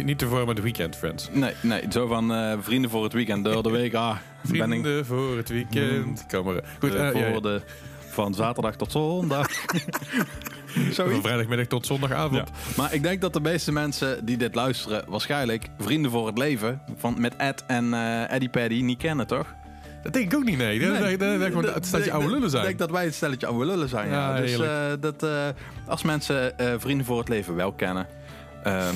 Niet 0.05 0.19
te 0.19 0.27
vormen 0.27 0.47
met 0.47 0.61
Weekend 0.61 0.97
Friends. 0.97 1.29
Nee, 1.33 1.53
nee 1.63 1.83
zo 1.91 2.07
van 2.07 2.33
eh, 2.33 2.53
vrienden 2.61 2.91
voor 2.91 3.03
het 3.03 3.13
weekend, 3.13 3.45
door 3.45 3.63
de 3.63 3.71
week. 3.71 3.95
Ah, 3.95 4.17
vrienden 4.45 5.07
voor 5.07 5.37
het 5.37 5.49
weekend. 5.49 6.21
Hmm. 6.21 6.29
Kom 6.29 6.45
maar. 6.45 6.65
Goed, 6.79 6.91
voor 7.31 7.43
de, 7.43 7.63
eh, 7.67 7.73
van 8.11 8.35
zaterdag 8.35 8.77
tot 8.77 8.93
zondag. 8.93 9.47
Van 10.91 11.23
vrijdagmiddag 11.23 11.67
tot 11.67 11.87
zondagavond. 11.87 12.51
Maar 12.77 12.95
ik 12.95 13.03
denk 13.03 13.21
dat 13.21 13.33
de 13.33 13.41
meeste 13.41 13.73
mensen 13.73 14.25
die 14.25 14.37
dit 14.37 14.55
luisteren... 14.55 15.05
waarschijnlijk 15.09 15.67
Vrienden 15.79 16.11
voor 16.11 16.27
het 16.27 16.39
Leven 16.39 16.83
van, 16.97 17.21
met 17.21 17.37
Ed 17.37 17.65
en 17.67 17.95
Eddie 18.29 18.49
Paddy 18.49 18.81
niet 18.81 18.99
kennen, 18.99 19.27
toch? 19.27 19.55
Dat 20.03 20.13
denk 20.13 20.33
ik 20.33 20.39
ook 20.39 20.45
niet, 20.45 20.59
nee. 20.59 20.79
nee. 20.79 20.89
Dat, 20.89 21.41
dat, 21.41 21.53
dat, 21.53 21.63
dat 21.63 21.75
het 21.75 21.87
stelletje 21.87 22.13
oude 22.13 22.31
lullen 22.31 22.51
zijn. 22.51 22.63
Ik 22.63 22.69
denk 22.69 22.79
dat 22.79 22.91
wij 22.91 23.05
het 23.05 23.15
stelletje 23.15 23.47
oude 23.47 23.67
lullen 23.67 23.89
zijn, 23.89 24.09
ja. 24.09 24.37
dus 24.37 24.59
eh, 24.59 24.87
dat, 25.01 25.23
uh, 25.23 25.49
als 25.87 26.03
mensen 26.03 26.59
eh, 26.59 26.75
Vrienden 26.79 27.07
voor 27.07 27.19
het 27.19 27.29
Leven 27.29 27.55
wel 27.55 27.73
kennen... 27.73 28.07
Ehm, 28.63 28.95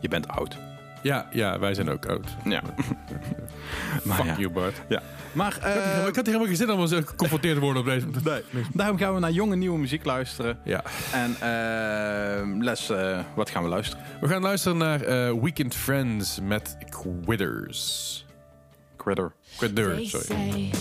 je 0.00 0.08
bent 0.08 0.28
oud. 0.28 0.56
Ja, 1.02 1.26
ja, 1.32 1.58
wij 1.58 1.74
zijn 1.74 1.90
ook 1.90 2.06
oud. 2.06 2.26
Ja. 2.44 2.62
Fuck 4.14 4.36
you, 4.36 4.50
Bart. 4.50 4.82
Ja. 4.88 5.02
Maar, 5.32 5.56
ik, 5.56 5.62
had, 5.62 6.14
hier 6.14 6.24
helemaal 6.24 6.46
geen 6.46 6.56
zin 6.56 6.70
om 6.70 6.86
zo 6.86 7.00
geconfronteerd 7.04 7.54
te 7.54 7.60
worden 7.60 7.82
op 7.82 7.88
deze. 7.88 8.06
Nee. 8.50 8.64
Daarom 8.72 8.96
gaan 8.96 9.14
we 9.14 9.20
naar 9.20 9.30
jonge 9.30 9.56
nieuwe 9.56 9.78
muziek 9.78 10.04
luisteren. 10.04 10.58
Ja. 10.64 10.82
En 11.12 11.36
ehm, 11.40 12.62
Les, 12.62 12.92
wat 13.34 13.50
gaan 13.50 13.62
we 13.62 13.68
luisteren? 13.68 14.04
We 14.20 14.28
gaan 14.28 14.42
luisteren 14.42 14.76
naar 14.78 15.00
Weekend 15.40 15.74
Friends 15.74 16.40
met 16.40 16.76
Quitters. 16.88 18.24
Quitter. 18.96 19.32
Quit 19.58 19.74
doing 19.74 20.00
it. 20.00 20.08
Sorry. 20.08 20.72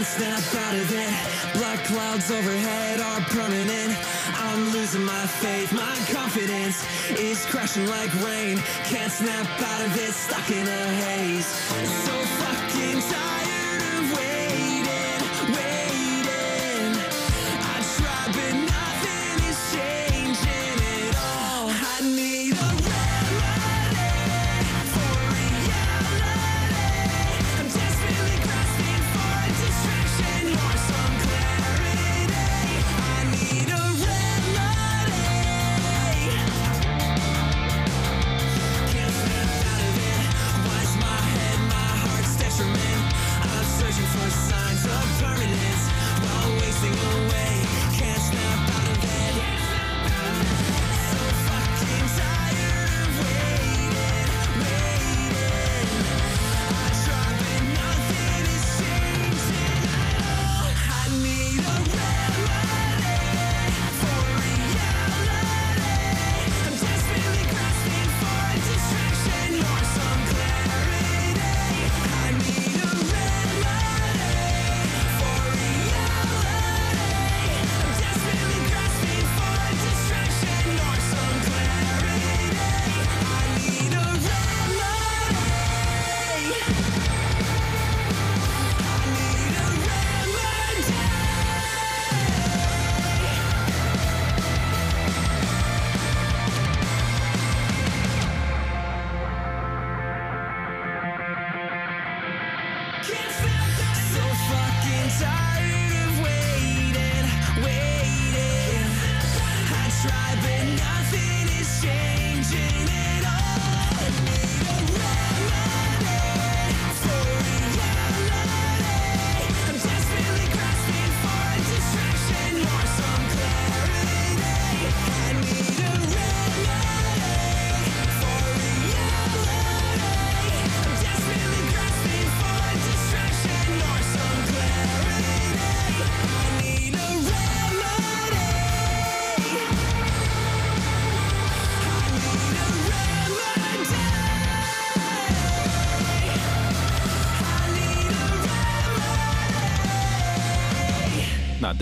can't 0.00 0.42
snap 0.42 0.64
out 0.64 0.74
of 0.74 0.90
it. 0.92 1.58
Black 1.58 1.84
clouds 1.84 2.30
overhead 2.30 3.00
are 3.00 3.20
permanent 3.28 3.94
I'm 4.34 4.70
losing 4.70 5.04
my 5.04 5.26
faith, 5.26 5.72
my 5.72 5.96
confidence 6.10 6.82
is 7.10 7.44
crashing 7.46 7.86
like 7.86 8.12
rain. 8.24 8.56
Can't 8.84 9.12
snap 9.12 9.46
out 9.60 9.86
of 9.86 9.96
it, 9.96 10.12
stuck 10.12 10.50
in 10.50 10.66
a 10.66 10.86
haze. 11.04 11.46
So 11.46 12.19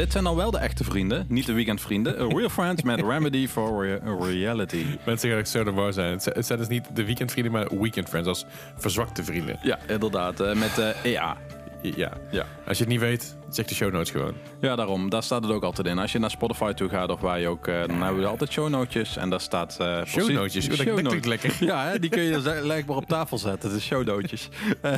zijn 0.06 0.24
dan 0.24 0.36
wel 0.36 0.50
de 0.50 0.58
echte 0.58 0.84
vrienden, 0.84 1.26
niet 1.28 1.46
de 1.46 1.52
weekendvrienden. 1.52 2.20
A 2.20 2.26
Real 2.36 2.48
Friends 2.48 2.82
met 2.82 3.00
Remedy 3.00 3.48
for 3.48 3.84
Rea- 3.86 4.00
Reality. 4.20 4.84
Mensen 5.06 5.28
gaan 5.30 5.38
echt 5.38 5.48
zo 5.48 5.64
de 5.64 5.72
war 5.72 5.92
zijn. 5.92 6.12
Het 6.24 6.46
zijn- 6.46 6.58
dus 6.58 6.68
niet 6.68 6.84
de 6.94 7.04
weekendvrienden, 7.04 7.52
maar 7.52 7.78
weekend 7.80 8.08
friends 8.08 8.28
als 8.28 8.44
verzwakte 8.76 9.24
vrienden. 9.24 9.58
Ja, 9.62 9.78
inderdaad. 9.88 10.40
eh, 10.40 10.54
met 10.54 10.78
eh, 10.78 11.04
EA. 11.12 11.36
Ja. 11.82 12.12
Ja. 12.30 12.44
Als 12.66 12.78
je 12.78 12.84
het 12.84 12.92
niet 12.92 13.00
weet, 13.00 13.36
check 13.52 13.68
de 13.68 13.74
show 13.74 13.92
notes 13.92 14.10
gewoon. 14.10 14.32
ja, 14.60 14.76
daarom. 14.76 15.10
Daar 15.10 15.22
staat 15.22 15.42
het 15.42 15.52
ook 15.52 15.62
altijd 15.62 15.86
in. 15.86 15.98
Als 15.98 16.12
je 16.12 16.18
naar 16.18 16.30
Spotify 16.30 16.72
toe 16.72 16.88
gaat, 16.88 17.10
of 17.10 17.20
waar 17.20 17.40
je 17.40 17.48
ook... 17.48 17.66
eh, 17.66 17.80
dan 17.86 18.02
hebben 18.02 18.20
we 18.22 18.26
altijd 18.26 18.52
shownootjes. 18.52 19.16
En 19.16 19.30
daar 19.30 19.40
staat... 19.40 19.76
eh 19.80 19.96
precies- 19.96 20.12
Shownootjes? 20.24 20.68
Oeh, 20.68 20.76
dat- 20.78 20.86
dat 20.96 21.06
klinkt 21.06 21.26
lekker. 21.26 21.56
Ja, 21.60 21.84
hè, 21.88 21.98
die 21.98 22.10
kun 22.10 22.22
je 22.22 22.30
dus 22.40 22.46
maar 22.86 22.96
op 22.96 23.06
tafel 23.06 23.38
zetten. 23.38 23.70
De 23.70 23.80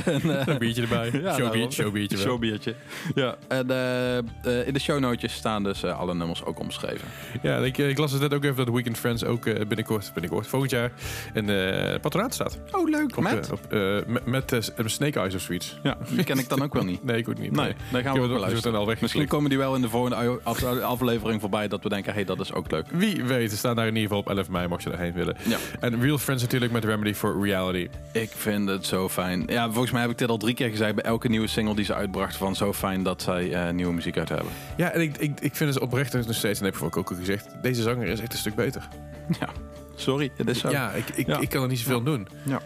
en, 0.04 0.38
eh, 0.38 0.46
Een 0.46 0.58
biertje 0.58 0.82
erbij. 0.82 1.10
Ja, 1.22 1.36
daarom. 1.36 1.70
showbiertje 1.72 2.16
wel. 2.16 2.26
Showbiertje. 2.26 2.74
Ja, 3.14 3.36
en 3.48 3.70
eh, 3.70 4.18
eh, 4.18 4.24
in 4.66 4.72
de 4.72 4.80
shownootjes 4.80 5.32
staan 5.32 5.62
dus 5.62 5.82
eh, 5.82 5.98
alle 5.98 6.14
nummers 6.14 6.44
ook 6.44 6.58
omschreven. 6.58 7.08
Ja, 7.42 7.56
ik, 7.58 7.78
ik 7.78 7.98
las 7.98 8.10
dus 8.10 8.20
net 8.20 8.34
ook 8.34 8.44
even 8.44 8.56
dat 8.56 8.74
Weekend 8.74 8.98
Friends 8.98 9.24
ook 9.24 9.46
eh, 9.46 9.54
binnenkort, 9.66 10.10
binnenkort, 10.14 10.46
volgend 10.46 10.70
jaar 10.70 10.92
in 11.34 11.46
de 11.46 11.98
patronaat 12.00 12.34
staat. 12.34 12.58
Oh, 12.72 12.88
leuk. 12.88 13.16
Op, 13.16 13.22
Met? 13.22 13.46
eh, 13.46 13.52
op, 13.52 13.72
eh, 13.72 13.96
met 14.06 14.26
met 14.26 14.52
eh, 14.52 14.86
Snake 14.86 15.18
Eyes 15.18 15.34
of 15.34 15.40
zoiets. 15.40 15.78
Ja, 15.82 15.96
die 16.10 16.24
ken 16.24 16.38
ik 16.38 16.48
dan 16.48 16.62
ook 16.62 16.74
wel 16.74 16.84
niet. 16.84 17.04
Nee, 17.10 17.18
ik 17.18 17.28
ook 17.28 17.38
niet. 17.38 17.52
Nee, 17.52 17.74
daar 17.92 18.02
gaan 18.02 18.14
we 18.14 18.20
ook 18.20 18.28
wel 18.30 18.39
luisteren. 18.40 18.78
al 18.78 18.92
Misschien 19.00 19.26
komen 19.28 19.48
die 19.50 19.58
wel 19.58 19.74
in 19.74 19.80
de 19.80 19.88
volgende 19.88 20.16
af- 20.44 20.64
af- 20.64 20.80
aflevering 20.80 21.40
voorbij 21.40 21.68
dat 21.68 21.82
we 21.82 21.88
denken, 21.88 22.12
hey, 22.12 22.24
dat 22.24 22.40
is 22.40 22.52
ook 22.52 22.70
leuk. 22.70 22.86
Wie 22.92 23.24
weet, 23.24 23.50
ze 23.50 23.56
staan 23.56 23.76
daar 23.76 23.86
in 23.86 23.94
ieder 23.96 24.08
geval 24.08 24.18
op 24.32 24.36
11 24.36 24.48
mei, 24.48 24.68
mocht 24.68 24.82
je 24.82 24.88
daarheen 24.90 25.12
willen. 25.12 25.36
Ja. 25.46 25.56
En 25.80 26.00
Real 26.00 26.18
Friends 26.18 26.42
natuurlijk 26.42 26.72
met 26.72 26.84
Remedy 26.84 27.14
for 27.14 27.42
Reality. 27.44 27.88
Ik 28.12 28.30
vind 28.30 28.68
het 28.68 28.86
zo 28.86 29.08
fijn. 29.08 29.42
Ja, 29.46 29.70
volgens 29.70 29.90
mij 29.92 30.00
heb 30.00 30.10
ik 30.10 30.18
dit 30.18 30.28
al 30.28 30.36
drie 30.38 30.54
keer 30.54 30.70
gezegd 30.70 30.94
bij 30.94 31.04
elke 31.04 31.28
nieuwe 31.28 31.46
single 31.46 31.74
die 31.74 31.84
ze 31.84 31.94
uitbrachten. 31.94 32.38
Van 32.38 32.56
zo 32.56 32.72
fijn 32.72 33.02
dat 33.02 33.22
zij 33.22 33.52
eh, 33.52 33.72
nieuwe 33.72 33.92
muziek 33.92 34.18
uit 34.18 34.28
hebben. 34.28 34.52
Ja, 34.76 34.90
en 34.90 35.00
ik, 35.00 35.16
ik, 35.16 35.40
ik 35.40 35.54
vind 35.56 35.74
het 35.74 35.82
oprecht 35.82 36.12
nog 36.12 36.22
steeds, 36.34 36.58
en 36.60 36.64
dat 36.64 36.74
heb 36.80 36.88
ik 36.88 36.96
ook 36.96 37.10
al 37.10 37.16
gezegd, 37.16 37.46
deze 37.62 37.82
zanger 37.82 38.06
is 38.06 38.20
echt 38.20 38.32
een 38.32 38.38
stuk 38.38 38.54
beter. 38.54 38.88
Ja, 39.40 39.48
sorry, 39.96 40.30
het 40.36 40.48
is 40.48 40.58
zo. 40.58 40.70
Ja, 40.70 40.90
ik, 40.92 41.04
ik, 41.14 41.26
Ja. 41.26 41.40
ik 41.40 41.48
kan 41.48 41.62
er 41.62 41.68
niet 41.68 41.78
zoveel 41.78 42.02
doen. 42.02 42.28
Ja. 42.44 42.60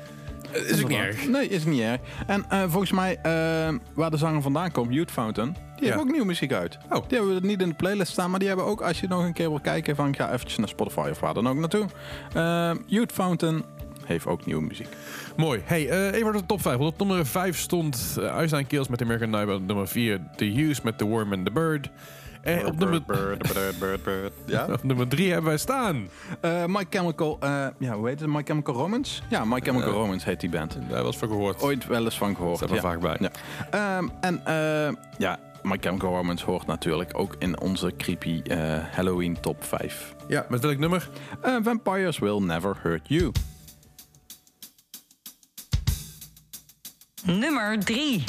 Het 0.54 0.70
is 0.70 0.82
ook 0.82 0.88
niet 0.88 0.98
erg. 0.98 1.28
Nee, 1.28 1.48
is 1.48 1.64
niet 1.64 1.80
erg. 1.80 2.00
En 2.26 2.44
eh, 2.48 2.62
volgens 2.62 2.92
mij, 2.92 3.18
eh, 3.22 3.74
waar 3.94 4.10
de 4.10 4.16
zanger 4.16 4.42
vandaan 4.42 4.70
komt, 4.70 4.94
Youth 4.94 5.10
Fountain, 5.10 5.56
die 5.76 5.86
hebben 5.86 6.04
ook 6.04 6.10
nieuwe 6.10 6.26
muziek 6.26 6.52
uit. 6.52 6.78
Oh. 6.90 7.08
Die 7.08 7.18
hebben 7.18 7.40
we 7.40 7.46
niet 7.46 7.60
in 7.60 7.68
de 7.68 7.74
playlist 7.74 8.12
staan, 8.12 8.30
maar 8.30 8.38
die 8.38 8.48
hebben 8.48 8.66
ook, 8.66 8.80
als 8.80 9.00
je 9.00 9.08
nog 9.08 9.24
een 9.24 9.32
keer 9.32 9.48
wil 9.48 9.60
kijken, 9.60 9.96
van 9.96 10.14
ga 10.14 10.32
eventjes 10.32 10.56
naar 10.58 10.68
Spotify 10.68 11.08
of 11.10 11.20
waar 11.20 11.34
dan 11.34 11.48
ook 11.48 11.56
naartoe. 11.56 11.86
Eh, 12.34 12.72
Youth 12.86 13.12
Fountain 13.12 13.64
heeft 14.04 14.26
ook 14.26 14.46
nieuwe 14.46 14.62
muziek. 14.62 14.88
Mooi. 15.36 15.60
Hey, 15.64 15.88
eh, 15.88 16.06
even 16.06 16.22
naar 16.22 16.32
de 16.32 16.46
top 16.46 16.60
5. 16.60 16.76
Want 16.76 16.92
op 16.92 17.06
nummer 17.06 17.26
5 17.26 17.58
stond 17.58 18.16
Nine 18.16 18.64
Kills 18.64 18.88
met 18.88 19.02
American 19.02 19.30
Nightmare. 19.30 19.58
Op 19.58 19.66
nummer 19.66 19.88
4 19.88 20.20
The 20.36 20.44
Hughes 20.44 20.80
met 20.80 20.98
The 20.98 21.04
Worm 21.04 21.32
and 21.32 21.44
the 21.44 21.52
Bird. 21.52 21.90
En 22.44 22.66
op 22.66 22.78
nummer, 22.78 23.02
Bird, 23.02 23.52
bird, 23.52 23.78
bird, 23.78 24.02
bird. 24.02 24.32
Ja? 24.46 24.66
op 24.72 24.82
nummer 24.82 25.08
3 25.08 25.26
hebben 25.30 25.48
wij 25.48 25.58
staan. 25.58 26.08
Eh, 26.40 26.64
My 26.66 26.84
Chemical, 26.90 27.36
eh, 27.40 27.66
ja, 27.78 27.94
hoe 27.94 28.08
heet 28.08 28.20
het? 28.20 28.28
My 28.28 28.42
Chemical 28.44 28.74
Romance? 28.74 29.22
Ja, 29.28 29.44
My 29.44 29.60
Chemical 29.60 29.88
Ja. 29.88 29.94
Romance 29.94 30.28
heet 30.28 30.40
die 30.40 30.50
band. 30.50 30.78
Daar 30.88 31.02
was 31.02 31.16
van 31.16 31.28
gehoord. 31.28 31.62
Ooit 31.62 31.86
wel 31.86 32.04
eens 32.04 32.18
van 32.18 32.36
gehoord. 32.36 32.56
Staat 32.56 32.68
er 32.68 32.74
ja. 32.74 32.80
vaak 32.80 33.00
bij. 33.00 33.16
Ja. 33.20 33.30
Ehm, 33.70 34.08
en 34.20 34.46
eh, 34.46 34.94
ja, 35.18 35.38
My 35.62 35.76
Chemical 35.80 36.10
Romance 36.10 36.44
hoort 36.44 36.66
natuurlijk 36.66 37.10
ook 37.18 37.34
in 37.38 37.60
onze 37.60 37.92
creepy 37.98 38.40
eh, 38.44 38.58
Halloween 38.92 39.40
top 39.40 39.64
5. 39.64 40.14
Ja, 40.28 40.46
met 40.48 40.60
welk 40.60 40.78
nummer? 40.78 41.08
Eh, 41.42 41.56
Vampires 41.62 42.18
Will 42.18 42.38
Never 42.38 42.76
Hurt 42.82 43.08
You. 43.08 43.32
Nummer 47.24 47.78
3. 47.78 48.24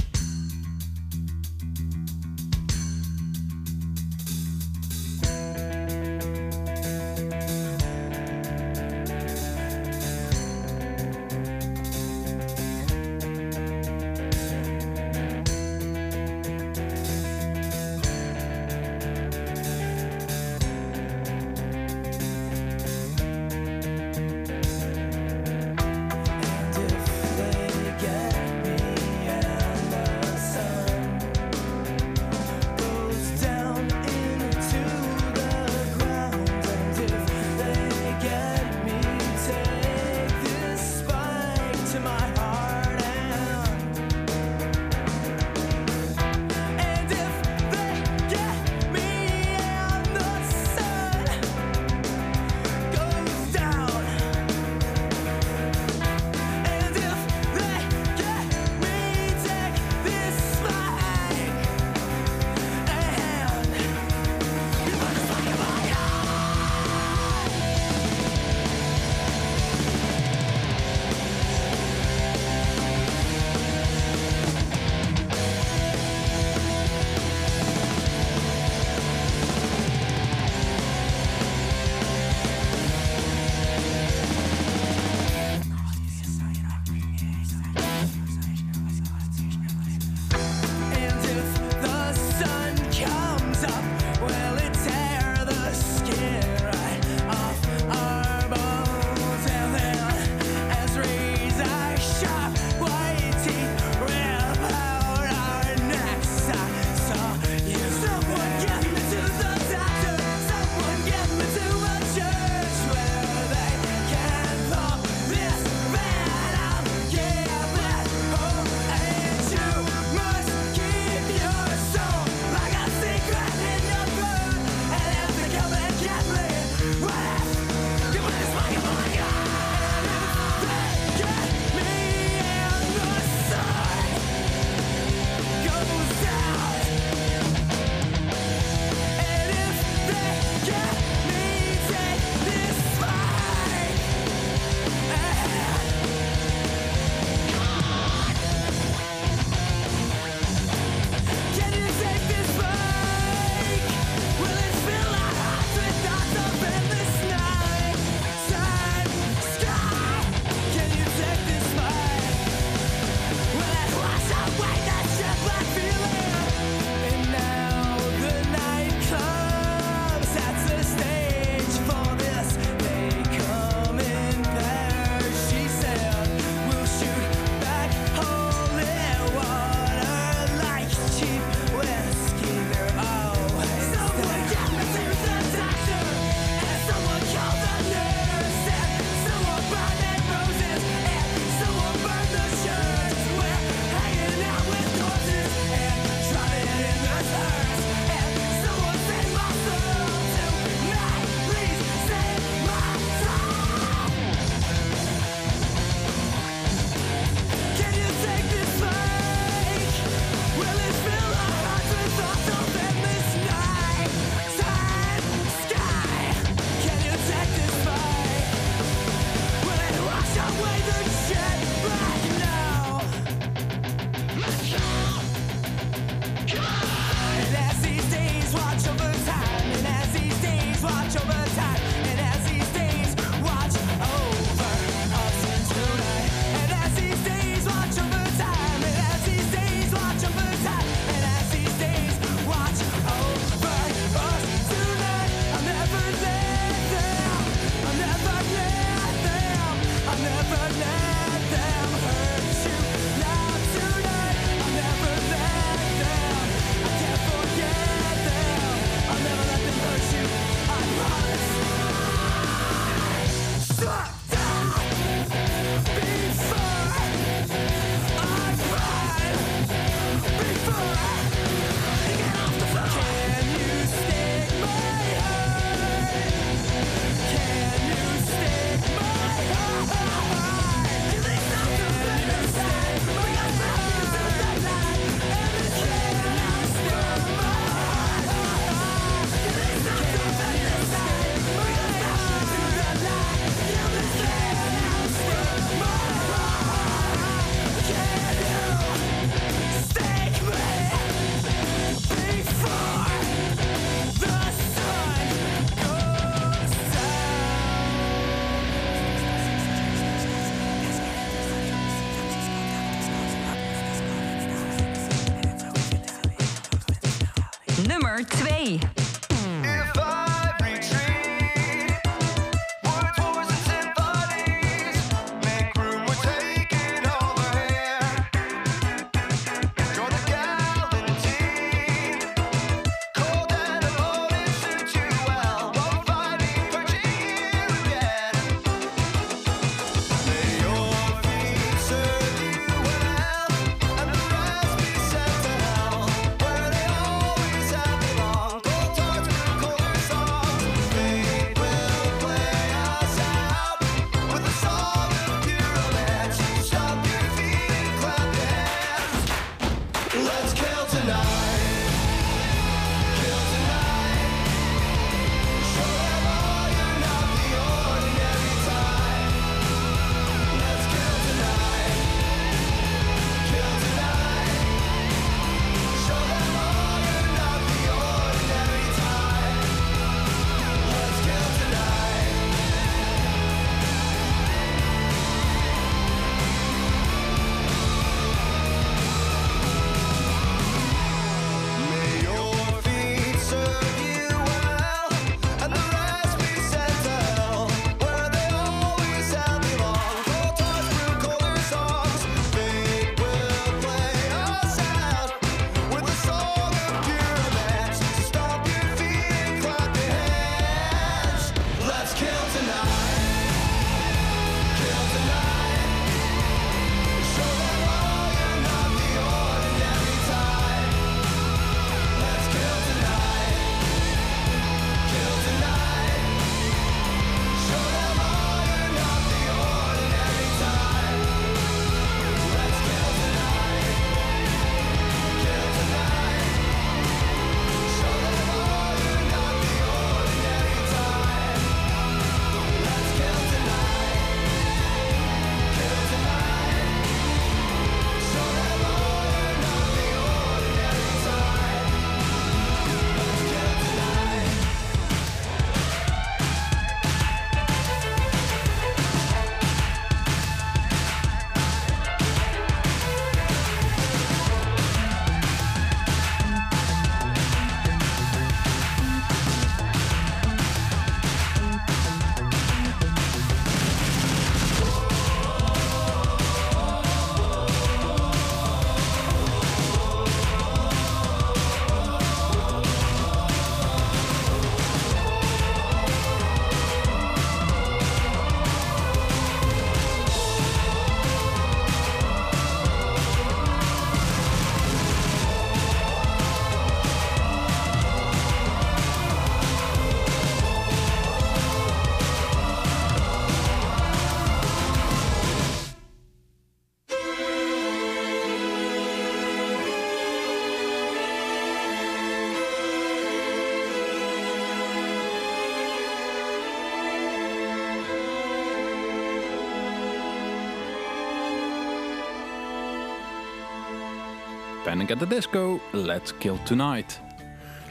Panic 524.96 525.12
at 525.12 525.19
the 525.19 525.27
Disco, 525.27 525.79
Let's 525.91 526.33
Kill 526.37 526.58
Tonight. 526.63 527.21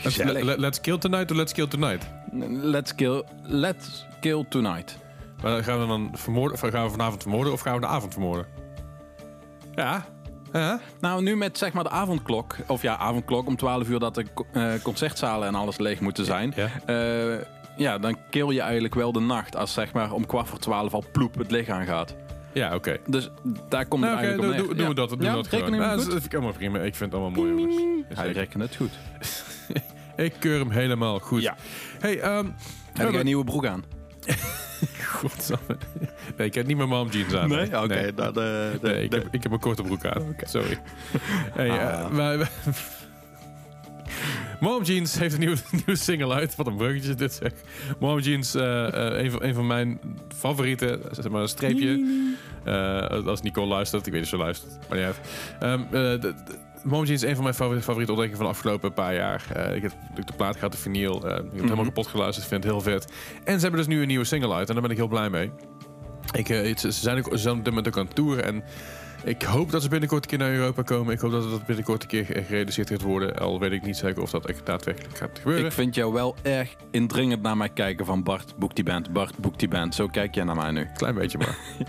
Let's, 0.04 0.18
let's 0.58 0.80
kill 0.80 0.98
tonight 0.98 1.30
or 1.30 1.34
let's 1.34 1.52
kill 1.52 1.68
tonight? 1.68 2.06
Let's 2.32 2.94
kill, 2.94 3.24
let's 3.42 4.04
kill 4.20 4.44
Tonight. 4.48 4.98
Maar 5.42 5.64
gaan 5.64 5.80
we 5.80 5.86
dan 5.86 6.10
vermoorden, 6.12 6.52
of 6.52 6.70
gaan 6.70 6.84
we 6.84 6.90
vanavond 6.90 7.22
vermoorden 7.22 7.52
of 7.52 7.60
gaan 7.60 7.74
we 7.74 7.80
de 7.80 7.86
avond 7.86 8.12
vermoorden? 8.12 8.46
Ja. 9.74 10.04
Ja. 10.52 10.80
Nou, 11.00 11.22
nu 11.22 11.36
met 11.36 11.58
zeg 11.58 11.72
maar 11.72 11.84
de 11.84 11.90
avondklok, 11.90 12.56
of 12.66 12.82
ja, 12.82 12.96
avondklok 12.96 13.46
om 13.46 13.56
12 13.56 13.88
uur 13.88 13.98
dat 13.98 14.14
de 14.14 14.24
eh, 14.52 14.72
concertzalen 14.82 15.48
en 15.48 15.54
alles 15.54 15.78
leeg 15.78 16.00
moeten 16.00 16.24
zijn. 16.24 16.52
Ja. 16.56 16.68
Eh, 16.86 17.40
ja, 17.76 17.98
dan 17.98 18.16
kill 18.30 18.48
je 18.52 18.60
eigenlijk 18.60 18.94
wel 18.94 19.12
de 19.12 19.20
nacht 19.20 19.56
als 19.56 19.72
zeg 19.72 19.92
maar 19.92 20.12
om 20.12 20.26
kwart 20.26 20.48
voor 20.48 20.58
12 20.58 20.94
al 20.94 21.04
ploep 21.12 21.38
het 21.38 21.50
licht 21.50 21.68
aangaat. 21.68 22.14
Ja, 22.54 22.74
oké. 22.74 22.96
Dus 23.06 23.30
daar 23.68 23.86
komt 23.86 24.02
Nou, 24.02 24.16
het 24.16 24.24
oké, 24.24 24.28
eigenlijk 24.28 24.42
doe, 24.42 24.62
op 24.62 24.76
neer. 24.76 24.76
doen 24.76 24.88
we 24.88 24.94
dat. 24.94 25.08
Doen 25.08 25.18
we 25.18 25.24
dat 25.24 25.46
gewoon. 25.48 25.96
dat 25.96 26.06
vind 26.12 26.24
ik 26.24 26.34
allemaal 26.34 26.52
prima. 26.52 26.78
Ik 26.78 26.94
vind 26.94 27.12
het 27.12 27.20
allemaal 27.20 27.42
mooi, 27.44 27.54
jongens. 27.62 27.82
Hij 28.18 28.32
rekent 28.32 28.62
het 28.62 28.76
goed. 28.76 28.90
Ik 30.16 30.32
keur 30.38 30.58
hem 30.58 30.70
helemaal 30.70 31.18
goed. 31.18 31.42
Ja. 31.42 31.56
Hey, 32.00 32.20
ehm 32.20 32.46
Heb 32.92 33.10
jij 33.10 33.18
een 33.20 33.24
nieuwe 33.24 33.44
broek 33.44 33.66
aan? 33.66 33.84
Godsamme. 35.20 35.76
Nee, 36.36 36.46
ik 36.46 36.54
heb 36.54 36.66
niet 36.66 36.76
mijn 36.76 36.88
mom 36.88 37.08
jeans 37.08 37.34
aan. 37.34 37.52
Oké, 37.84 38.12
dat, 38.14 38.36
eh, 38.36 38.44
Nee, 38.82 39.04
ik, 39.04 39.12
heb, 39.12 39.28
ik 39.30 39.42
heb 39.42 39.52
een 39.52 39.58
korte 39.60 39.82
broek 39.82 40.04
aan. 40.04 40.34
Sorry. 40.42 40.78
Hey, 41.52 41.70
Ah. 41.70 42.00
eh, 42.00 42.10
wij- 42.10 42.46
Mom 44.64 44.82
Jeans 44.82 45.14
heeft 45.18 45.34
een 45.34 45.40
nieuwe, 45.40 45.56
nieuwe 45.70 45.96
single 45.96 46.34
uit. 46.34 46.56
Wat 46.56 46.66
een 46.66 46.76
bruggetje 46.76 47.14
dit 47.14 47.32
zeg. 47.32 47.52
Mom 47.98 48.18
Jeans, 48.18 48.54
eh, 48.54 48.86
eh, 49.18 49.24
een, 49.24 49.30
van, 49.30 49.42
een 49.42 49.54
van 49.54 49.66
mijn 49.66 50.00
favorieten, 50.36 51.00
zeg 51.10 51.28
maar 51.28 51.42
een 51.42 51.48
streepje. 51.48 52.04
Eh, 52.64 53.26
als 53.26 53.42
Nicole 53.42 53.66
luistert, 53.66 54.06
ik 54.06 54.12
weet 54.12 54.22
niet 54.22 54.32
of 54.32 54.38
ze 54.38 54.44
luistert, 54.44 54.78
maar 54.88 54.98
niet 54.98 55.90
de- 55.90 56.18
de- 56.20 56.34
Mom 56.82 57.04
Jeans 57.04 57.22
is 57.22 57.28
een 57.28 57.34
van 57.34 57.42
mijn 57.42 57.54
favoriete, 57.54 57.84
favoriete 57.84 58.12
ontdekkingen 58.12 58.44
van 58.44 58.52
de 58.52 58.58
afgelopen 58.58 58.92
paar 58.92 59.14
jaar. 59.14 59.72
Ik 59.76 59.82
heb 59.82 59.92
de 60.26 60.32
plaat 60.36 60.54
gehad, 60.54 60.72
de 60.72 60.78
vinyl. 60.78 61.16
ik 61.16 61.22
heb 61.22 61.52
het 61.52 61.60
helemaal 61.62 61.84
kapot 61.84 62.06
geluisterd, 62.06 62.46
vind 62.46 62.64
het 62.64 62.72
heel 62.72 62.80
vet. 62.82 63.12
En 63.44 63.54
ze 63.54 63.60
hebben 63.60 63.80
dus 63.86 63.86
nu 63.94 64.00
een 64.00 64.06
nieuwe 64.08 64.24
single 64.24 64.54
uit 64.54 64.66
en 64.68 64.72
daar 64.74 64.82
ben 64.82 64.90
ik 64.90 64.96
heel 64.96 65.08
blij 65.08 65.30
mee. 65.30 65.50
Ik, 66.32 66.46
ze 66.78 66.90
zijn 66.90 67.18
ook 67.18 67.28
ze 67.30 67.38
zijn 67.38 67.56
op 67.58 67.64
dit 67.64 67.74
moment 67.74 67.88
ook 67.88 67.98
aan 67.98 68.06
het 68.06 68.14
toeren 68.14 68.44
en 68.44 68.62
ik 69.24 69.42
hoop 69.42 69.70
dat 69.70 69.82
ze 69.82 69.88
binnenkort 69.88 70.22
een 70.22 70.30
keer 70.30 70.38
naar 70.38 70.56
Europa 70.56 70.82
komen. 70.82 71.14
Ik 71.14 71.20
hoop 71.20 71.30
dat 71.30 71.50
het 71.50 71.66
binnenkort 71.66 72.02
een 72.02 72.08
keer 72.08 72.24
gerealiseerd 72.24 72.90
gaat 72.90 73.02
worden. 73.02 73.38
Al 73.38 73.60
weet 73.60 73.72
ik 73.72 73.82
niet 73.82 73.96
zeker 73.96 74.22
of 74.22 74.30
dat 74.30 74.46
echt 74.46 74.66
daadwerkelijk 74.66 75.16
gaat 75.16 75.38
gebeuren. 75.38 75.66
Ik 75.66 75.72
vind 75.72 75.94
jou 75.94 76.12
wel 76.12 76.36
erg 76.42 76.76
indringend 76.90 77.42
naar 77.42 77.56
mij 77.56 77.68
kijken 77.68 78.06
van 78.06 78.22
Bart, 78.22 78.54
boek 78.56 78.74
die 78.74 78.84
band, 78.84 79.12
Bart, 79.12 79.38
boek 79.38 79.58
die 79.58 79.68
band. 79.68 79.94
Zo 79.94 80.06
kijk 80.06 80.34
jij 80.34 80.44
naar 80.44 80.56
mij 80.56 80.70
nu. 80.70 80.86
Klein 80.94 81.14
beetje 81.14 81.38
maar. 81.38 81.56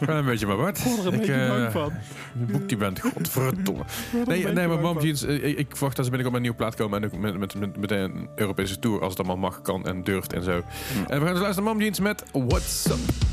Klein 0.00 0.24
beetje 0.24 0.46
maar, 0.46 0.56
Bart. 0.56 0.78
ik, 1.12 1.26
eh, 1.26 1.86
Boek 2.32 2.68
die 2.68 2.76
band, 2.76 3.00
godverdomme. 3.00 3.84
Nee, 4.26 4.46
nee, 4.46 4.66
maar 4.66 4.78
Mom 4.78 5.00
Jeans, 5.00 5.24
eh, 5.24 5.34
ik, 5.34 5.58
ik 5.58 5.66
verwacht 5.68 5.96
dat 5.96 6.04
ze 6.04 6.10
binnenkort 6.10 6.24
met 6.24 6.34
een 6.34 6.40
nieuwe 6.40 6.56
plaat 6.56 6.74
komen. 6.74 7.02
En 7.02 7.04
ook 7.04 7.20
met, 7.20 7.38
met, 7.38 7.54
met, 7.54 7.76
met 7.76 7.90
een 7.90 8.28
Europese 8.34 8.78
tour, 8.78 9.00
als 9.00 9.08
het 9.10 9.18
allemaal 9.18 9.50
mag, 9.50 9.62
kan 9.62 9.86
en 9.86 10.04
durft 10.04 10.32
en 10.32 10.42
zo. 10.42 10.62
En 11.08 11.20
we 11.20 11.24
gaan 11.24 11.34
dus 11.34 11.42
luisteren 11.42 11.64
naar 11.64 11.74
Mom 11.74 11.80
Jeans 11.82 12.00
met 12.00 12.24
What's 12.32 12.86
Up. 12.86 13.28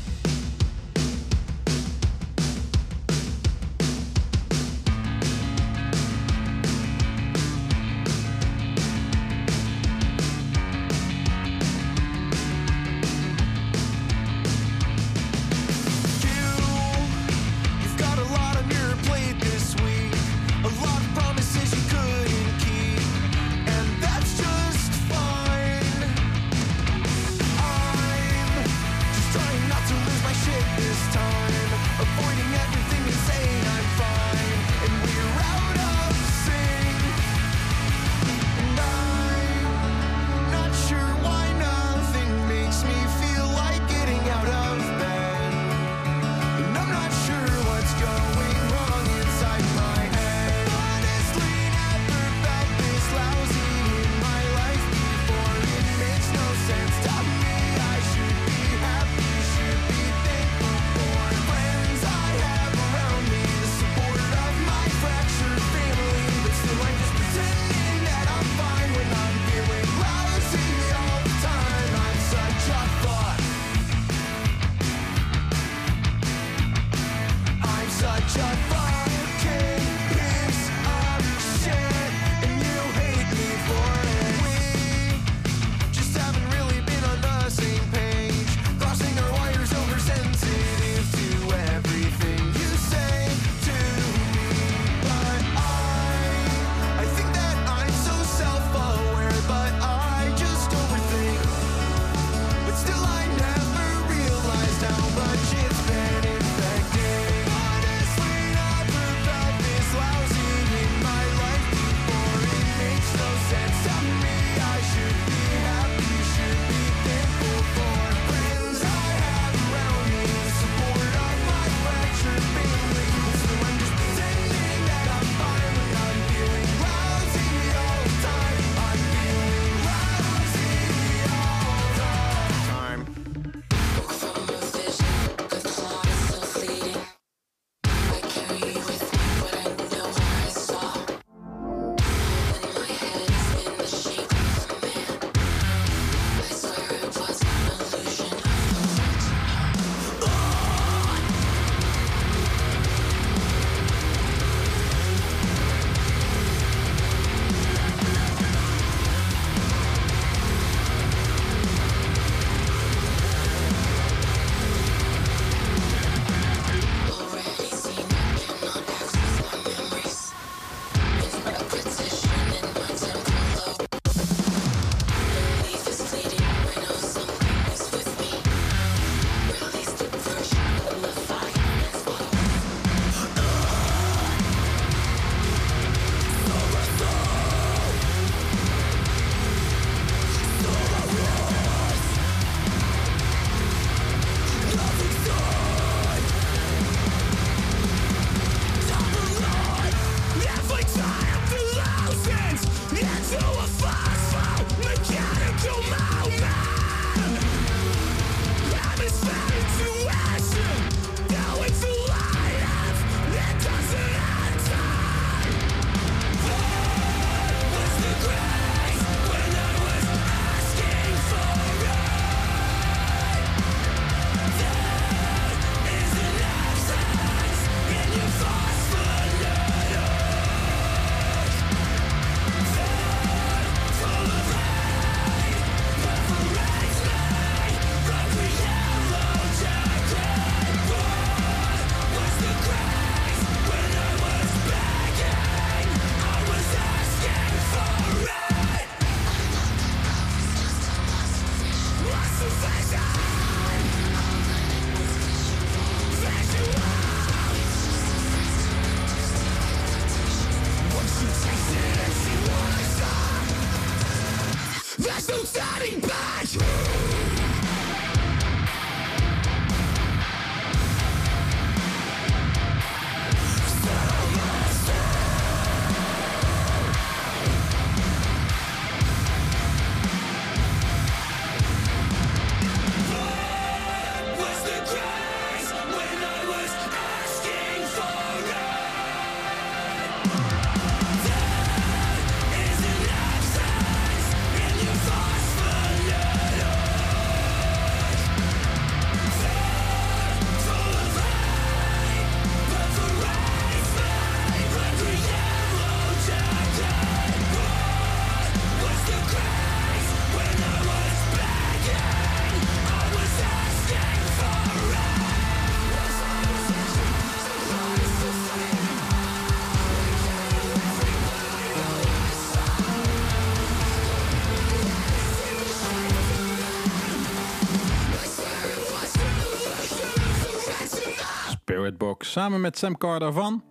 Samen 332.36 332.60
met 332.60 332.78
Sam 332.78 332.98
Carter 332.98 333.32
van... 333.32 333.64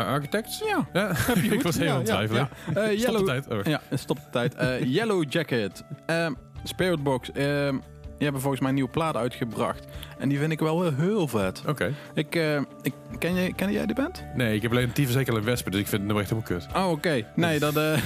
Uh, 0.00 0.06
Architects? 0.06 0.62
Ja, 0.66 0.88
Ja, 0.92 1.10
ik 1.50 1.62
was 1.62 1.80
aan 1.80 1.86
het 1.96 2.04
twijfelen. 2.06 2.48
ja. 2.74 2.80
Eh, 2.82 2.98
Stop 2.98 3.12
Yellow, 3.12 3.18
de 3.18 3.24
tijd. 3.24 3.48
Oh. 3.48 3.64
Ja, 3.64 3.80
stop 3.92 4.16
de 4.16 4.30
tijd. 4.30 4.54
Eh, 4.54 4.84
Yellow 4.94 5.24
Jacket. 5.28 5.84
Ehm, 6.06 6.32
Spirit 6.64 7.02
Box. 7.02 7.32
ehm, 7.32 7.72
die 8.00 8.24
hebben 8.24 8.40
volgens 8.40 8.60
mij 8.60 8.68
een 8.68 8.74
nieuwe 8.74 8.90
plaat 8.90 9.16
uitgebracht. 9.16 9.84
En 10.18 10.28
die 10.28 10.38
vind 10.38 10.52
ik 10.52 10.58
wel 10.60 10.92
heel 10.92 11.28
vet. 11.28 11.62
Oké. 11.66 11.94
Ik, 12.14 12.34
eh, 12.34 12.56
ik, 12.82 12.92
ken, 13.18 13.34
je, 13.34 13.54
ken 13.54 13.72
jij 13.72 13.86
die 13.86 13.94
band? 13.94 14.24
Nee, 14.34 14.54
ik 14.54 14.62
heb 14.62 14.70
alleen 14.70 14.84
een 14.84 14.92
tyfus 14.92 15.14
en 15.14 15.44
wespen, 15.44 15.72
dus 15.72 15.80
ik 15.80 15.86
vind 15.86 16.02
het 16.02 16.12
nummer 16.12 16.24
echt 16.24 16.30
helemaal 16.30 16.58
kut. 16.58 16.82
Oh, 16.84 16.90
oké. 16.90 17.26
Nee, 17.34 17.58
dat... 17.58 17.76
eh 17.76 17.98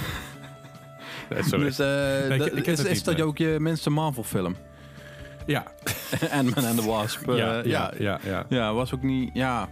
Nee, 1.30 1.42
sorry. 1.42 1.64
dus, 1.64 1.78
eh, 1.78 2.30
ik- 2.30 2.44
ik 2.52 2.66
is, 2.66 2.84
is 2.84 3.02
dat 3.02 3.16
nee. 3.16 3.24
ook 3.26 3.38
je 3.38 3.56
minste 3.58 3.90
Marvel 3.90 4.22
film? 4.22 4.56
ja. 5.46 5.64
Ant-Man 6.32 6.64
and 6.64 6.78
the 6.80 6.86
Wasp. 6.86 7.28
eh, 7.28 7.36
ja, 7.36 7.60
ja, 7.64 7.92
ja, 7.98 8.18
ja. 8.24 8.44
Ja, 8.48 8.74
was 8.74 8.94
ook 8.94 9.02
niet... 9.02 9.30
Ja, 9.32 9.68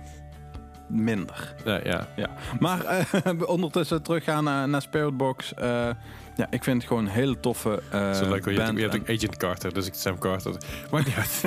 minder. 0.88 1.54
Nee, 1.64 1.80
ja. 1.84 2.08
Ja. 2.16 2.30
Maar 2.58 2.84
eh, 2.84 3.32
ondertussen 3.46 4.02
teruggaan 4.02 4.44
naar, 4.44 4.68
naar 4.68 4.82
Spirit 4.82 5.16
Box. 5.16 5.54
eh, 5.54 5.88
ja, 6.36 6.46
ik 6.50 6.64
vind 6.64 6.76
het 6.76 6.86
gewoon 6.86 7.04
een 7.04 7.10
hele 7.10 7.40
toffe 7.40 7.82
eh 7.90 8.12
Zo 8.12 8.28
leuk, 8.28 8.44
je, 8.44 8.60
hebt, 8.60 8.76
je 8.76 8.82
hebt 8.82 8.94
ook 8.94 9.08
Agent 9.10 9.36
Carter, 9.36 9.74
dus 9.74 9.86
ik 9.86 9.94
Sam 9.94 10.18
Carter. 10.18 10.52
Niet 10.90 11.14
uit. 11.16 11.44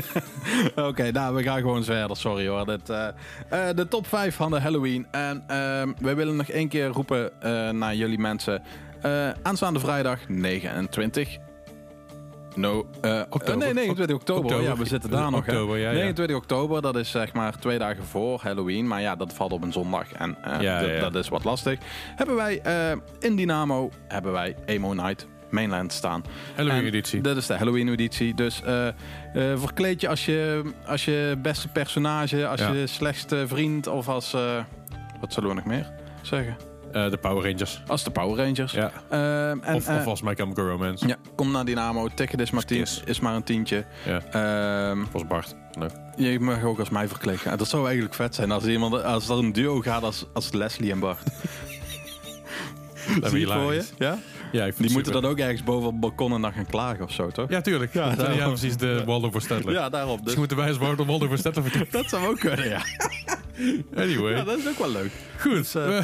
Oké, 0.89 1.11
nou, 1.11 1.35
we 1.35 1.43
gaan 1.43 1.59
gewoon 1.59 1.83
verder. 1.83 2.17
Sorry 2.17 2.47
hoor. 2.47 2.65
Dit, 2.65 2.85
de 3.75 3.85
top 3.89 4.07
5 4.07 4.35
van 4.35 4.51
de 4.51 4.59
Halloween. 4.59 5.07
En 5.11 5.43
ehm 5.47 5.91
wij 5.99 6.15
willen 6.15 6.35
nog 6.35 6.47
één 6.47 6.67
keer 6.67 6.87
roepen 6.87 7.31
naar 7.77 7.95
jullie 7.95 8.19
mensen. 8.19 8.63
Aanstaande 9.41 9.79
vrijdag 9.79 10.19
29. 10.27 11.37
No, 12.55 12.85
eh, 13.01 13.21
Oktober. 13.29 13.53
eh, 13.53 13.57
nee, 13.59 13.73
29 13.73 14.15
oktober. 14.15 14.43
Oktober. 14.43 14.63
Ja, 14.65 14.77
we 14.77 14.85
zitten 14.85 15.09
daar 15.09 15.31
nog. 15.31 15.39
Oktober, 15.39 15.77
ja, 15.77 15.87
ja. 15.89 15.93
29 15.95 16.35
oktober, 16.35 16.81
dat 16.81 16.95
is 16.95 17.11
zeg 17.11 17.33
maar 17.33 17.59
twee 17.59 17.77
dagen 17.77 18.03
voor 18.03 18.39
Halloween. 18.41 18.87
Maar 18.87 19.01
ja, 19.01 19.15
dat 19.15 19.33
valt 19.33 19.51
op 19.51 19.63
een 19.63 19.71
zondag. 19.71 20.11
En 20.11 20.37
eh, 20.43 20.61
Ja, 20.61 20.99
dat- 20.99 21.15
is 21.15 21.29
wat 21.29 21.43
lastig. 21.43 21.79
Hebben 22.15 22.35
wij 22.35 22.61
in 23.19 23.35
Dynamo, 23.35 23.89
hebben 24.07 24.31
wij 24.31 24.55
Emo 24.65 24.93
Night 24.93 25.27
Mainland 25.49 25.93
staan. 25.93 26.23
Halloween 26.55 26.79
En 26.79 26.85
editie. 26.85 27.21
Dat 27.21 27.37
is 27.37 27.45
de 27.47 27.53
Halloween 27.57 27.87
editie. 27.89 28.33
Dus 28.33 28.61
verkleed 29.55 30.01
je 30.01 30.07
als, 30.07 30.25
je 30.25 30.63
als 30.85 31.05
je 31.05 31.35
beste 31.41 31.67
personage, 31.67 32.47
als 32.47 32.59
Ja. 32.59 32.71
je 32.71 32.87
slechtste 32.87 33.47
vriend 33.47 33.87
of 33.87 34.07
als... 34.09 34.31
wat 35.19 35.33
zullen 35.33 35.49
we 35.49 35.55
nog 35.55 35.65
meer 35.65 35.91
zeggen? 36.21 36.55
Eh, 36.91 37.09
de 37.09 37.17
Power 37.17 37.51
Rangers. 37.51 37.81
Als 37.87 38.03
de 38.03 38.11
Power 38.11 38.45
Rangers. 38.45 38.71
Ja. 38.71 38.91
Ehm, 39.09 39.59
en, 39.63 39.75
of, 39.75 39.87
eh, 39.87 39.95
of 39.95 40.05
als 40.05 40.21
My 40.21 40.35
Chemical 40.35 40.65
Romance. 40.65 41.07
ja, 41.07 41.15
kom 41.35 41.51
naar 41.51 41.65
Dynamo. 41.65 42.07
Ticket 42.07 42.39
is 42.39 42.51
maar, 42.51 42.65
tien, 42.65 42.85
is 43.05 43.19
maar 43.19 43.35
een 43.35 43.43
tientje. 43.43 43.85
Ja. 44.05 44.21
Ehm, 44.31 45.03
als 45.11 45.27
Bart. 45.27 45.55
Je 46.15 46.39
mag 46.39 46.63
ook 46.63 46.79
als 46.79 46.89
mij 46.89 47.07
verkleed 47.07 47.39
gaan. 47.39 47.57
Dat 47.57 47.67
zou 47.67 47.85
eigenlijk 47.85 48.15
vet 48.15 48.35
zijn 48.35 48.51
als, 48.51 48.65
iemand, 48.65 49.03
als 49.03 49.29
er 49.29 49.37
een 49.37 49.53
duo 49.53 49.79
gaat 49.79 50.03
als, 50.03 50.25
als 50.33 50.51
Leslie 50.51 50.91
en 50.91 50.99
Bart. 50.99 51.23
Dat 53.21 53.29
Zie 53.29 53.39
je 53.39 53.47
voor 53.47 53.73
je? 53.73 53.83
Ja? 53.97 54.17
Ja, 54.51 54.65
ik 54.65 54.73
vind 54.73 54.87
Die 54.87 54.91
moeten 54.97 55.13
dan 55.21 55.25
ook 55.25 55.37
ergens 55.37 55.63
boven 55.63 55.85
op 55.85 55.91
het 55.91 55.99
balkon 56.01 56.33
en 56.33 56.41
dan 56.41 56.53
gaan 56.53 56.65
klagen 56.65 57.03
of 57.03 57.11
zo, 57.11 57.29
toch? 57.29 57.49
Ja, 57.49 57.61
tuurlijk. 57.61 57.93
Ja, 57.93 58.03
Ja, 58.05 58.09
ja, 58.09 58.15
daarom. 58.15 58.47
precies. 58.53 58.77
De 58.77 59.03
Waldo 59.05 59.31
voor 59.31 59.41
Stedtler. 59.41 59.73
Ja, 59.73 59.89
daarop. 59.89 60.17
Dus. 60.17 60.25
Dus 60.25 60.35
moeten 60.35 60.57
wij 60.57 60.67
als 60.67 60.77
Waldo 60.77 61.05
Waldo 61.05 61.27
voor 61.27 61.37
Stedtler 61.37 61.63
verkleeden. 61.63 61.91
Dat 62.01 62.09
zou 62.09 62.27
ook 62.27 62.39
kunnen, 62.39 62.69
ja. 62.69 62.81
Anyway. 63.95 64.35
Ja, 64.35 64.43
dat 64.43 64.57
is 64.57 64.67
ook 64.67 64.77
wel 64.77 64.91
leuk. 64.91 65.11
Goed. 65.39 65.75
eh, 65.75 65.85
We- 65.85 66.03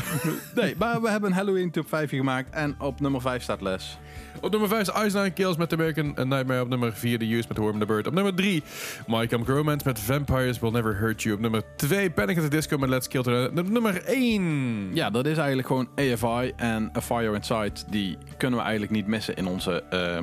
Nee, 0.62 0.76
maar 0.78 1.02
we 1.02 1.10
hebben 1.10 1.30
een 1.30 1.36
Halloween 1.36 1.72
top 1.72 1.88
5 1.88 2.10
gemaakt. 2.10 2.50
En 2.54 2.76
op 2.80 3.00
nummer 3.00 3.22
5 3.22 3.44
staat 3.44 3.62
Les. 3.62 3.98
Op 4.42 4.52
nummer 4.52 4.70
5 4.70 4.82
is 4.82 5.04
Ice 5.06 5.18
Nine 5.18 5.32
Kills 5.32 5.58
met 5.58 5.74
American 5.74 6.06
Nightmare. 6.06 6.62
Op 6.62 6.68
nummer 6.68 6.94
4 6.94 7.20
The 7.20 7.26
Use 7.26 7.46
met 7.48 7.58
Worm 7.58 7.80
the 7.80 7.86
Bird. 7.86 8.08
Op 8.08 8.14
nummer 8.14 8.36
3 8.36 8.64
My 9.08 9.28
Chemical 9.28 9.56
Romance 9.56 9.86
met 9.86 10.00
Vampires 10.00 10.60
Will 10.60 10.72
Never 10.72 10.96
Hurt 10.96 11.24
You. 11.24 11.36
Op 11.36 11.42
nummer 11.42 11.62
2 11.76 12.10
Panic 12.10 12.38
at 12.38 12.44
the 12.44 12.50
Disco 12.50 12.78
met 12.78 12.90
Let's 12.90 13.08
Kill 13.08 13.22
Tonight. 13.22 13.60
Op 13.60 13.70
nummer 13.70 14.04
1. 14.04 14.90
Ja, 14.94 15.10
dat 15.10 15.26
is 15.26 15.38
eigenlijk 15.38 15.68
gewoon 15.68 15.90
AFI 15.96 16.54
en 16.56 16.92
A 16.98 17.02
Fire 17.02 17.34
Inside. 17.34 17.72
Die 17.90 18.18
kunnen 18.38 18.60
we 18.60 18.66
eigenlijk 18.66 18.96
niet 18.96 19.08
missen 19.08 19.36
in 19.36 19.48
onze 19.48 19.84
eh, 19.90 20.18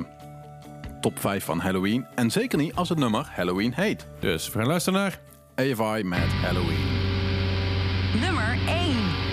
top 1.01 1.19
5 1.19 1.43
van 1.43 1.59
Halloween. 1.59 2.05
En 2.15 2.31
zeker 2.31 2.57
niet 2.57 2.75
als 2.75 2.89
het 2.89 2.97
nummer 2.97 3.29
Halloween 3.31 3.73
heet. 3.75 4.07
Dus 4.19 4.51
we 4.51 4.59
gaan 4.59 4.67
luisteren 4.67 4.99
naar... 4.99 5.19
AFI 5.55 6.03
met 6.03 6.19
Halloween. 6.19 7.03
Nummer 8.19 8.57
1. 8.67 9.24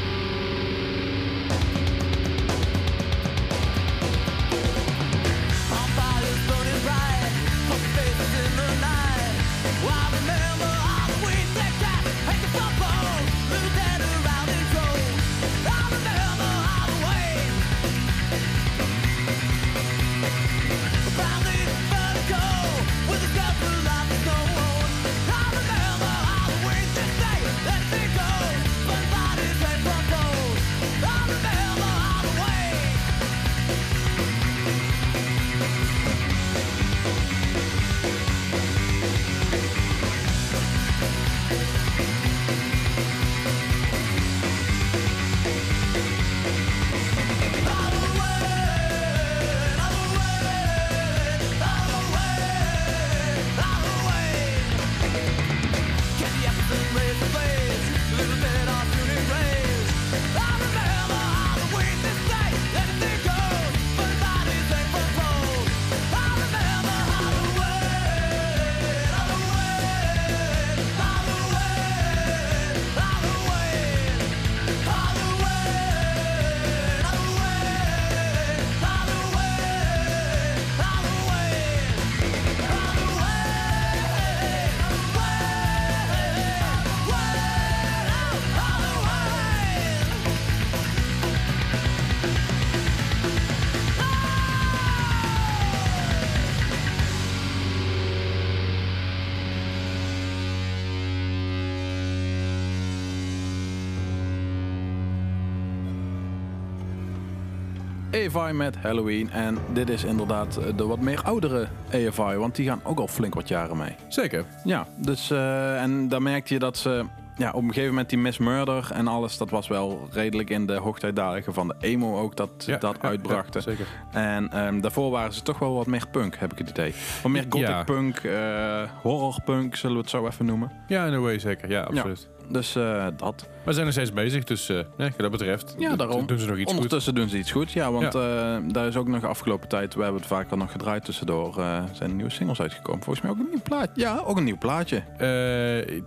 AFI 108.34 108.52
met 108.52 108.76
Halloween. 108.76 109.30
En 109.30 109.58
dit 109.72 109.88
is 109.88 110.04
inderdaad 110.04 110.56
eh, 110.56 110.76
de 110.76 110.86
wat 110.86 111.00
meer 111.00 111.22
oudere 111.22 111.68
AFI. 111.88 112.36
Want 112.36 112.54
die 112.56 112.66
gaan 112.68 112.80
ook 112.84 112.98
al 112.98 113.08
flink 113.08 113.34
wat 113.34 113.48
jaren 113.48 113.76
mee. 113.76 113.94
Zeker. 114.08 114.44
Ja, 114.64 114.86
dus 114.96 115.30
eh, 115.30 115.82
en 115.82 116.08
dan 116.08 116.22
merkte 116.22 116.54
je 116.54 116.58
dat 116.58 116.76
ze 116.76 117.04
ja, 117.36 117.50
op 117.50 117.62
een 117.62 117.68
gegeven 117.68 117.88
moment 117.88 118.08
die 118.08 118.18
Miss 118.18 118.38
Murder 118.38 118.90
en 118.92 119.08
alles, 119.08 119.38
dat 119.38 119.50
was 119.50 119.68
wel 119.68 120.08
redelijk 120.12 120.50
in 120.50 120.66
de 120.66 120.72
hoogtijdagen 120.76 121.54
van 121.54 121.68
de 121.68 121.74
emo 121.80 122.18
ook 122.18 122.36
dat 122.36 122.50
Ja, 122.66 122.76
dat 122.78 122.96
ja, 123.02 123.08
uitbrachten. 123.08 123.60
ja, 123.64 123.70
zeker. 123.70 123.86
En 124.12 124.52
ehm, 124.52 124.80
daarvoor 124.80 125.10
waren 125.10 125.32
ze 125.32 125.42
toch 125.42 125.58
wel 125.58 125.74
wat 125.74 125.86
meer 125.86 126.06
punk, 126.10 126.36
heb 126.38 126.52
ik 126.52 126.58
het 126.58 126.70
idee. 126.70 126.94
Wat 127.22 127.32
meer 127.32 127.46
gothic 127.48 127.84
punk, 127.84 128.18
eh 128.18 128.82
horror 129.02 129.36
punk, 129.44 129.76
zullen 129.76 129.96
we 129.96 130.02
het 130.02 130.10
zo 130.10 130.26
even 130.26 130.44
noemen. 130.46 130.72
Ja, 130.86 131.06
in 131.06 131.12
a 131.12 131.18
way 131.18 131.38
zeker. 131.38 131.70
Ja, 131.70 131.82
absoluut. 131.82 132.28
Dus 132.48 132.74
eh, 132.76 133.06
dat. 133.16 133.46
We 133.64 133.72
zijn 133.72 133.84
nog 133.84 133.94
steeds 133.94 134.12
bezig, 134.12 134.44
dus 134.44 134.68
eh 134.68 134.76
ja, 134.76 134.84
wat 134.96 135.12
dat 135.18 135.30
betreft 135.30 135.74
Ja, 135.78 135.96
daarom. 135.96 136.26
doen 136.26 136.38
ze 136.38 136.46
nog 136.46 136.56
iets 136.56 136.64
goed. 136.64 136.74
Ondertussen 136.74 137.14
doen 137.14 137.28
ze 137.28 137.38
iets 137.38 137.50
goed. 137.50 137.72
Ja, 137.72 137.92
want 137.92 138.14
eh, 138.14 138.56
daar 138.68 138.86
is 138.86 138.96
ook 138.96 139.08
nog 139.08 139.24
afgelopen 139.24 139.68
tijd, 139.68 139.94
we 139.94 140.02
hebben 140.02 140.20
het 140.20 140.30
vaker 140.30 140.56
nog 140.56 140.72
gedraaid 140.72 141.04
tussendoor, 141.04 141.52
zijn 141.92 142.10
er 142.10 142.14
nieuwe 142.14 142.30
singles 142.30 142.60
uitgekomen. 142.60 143.02
Volgens 143.02 143.24
mij 143.24 143.34
ook 143.34 143.38
een 143.40 143.48
nieuw 143.50 143.62
plaatje. 143.62 144.00
Ja, 144.02 144.22
ook 144.24 144.36
een 144.36 144.44
nieuw 144.44 144.58
plaatje. 144.58 145.02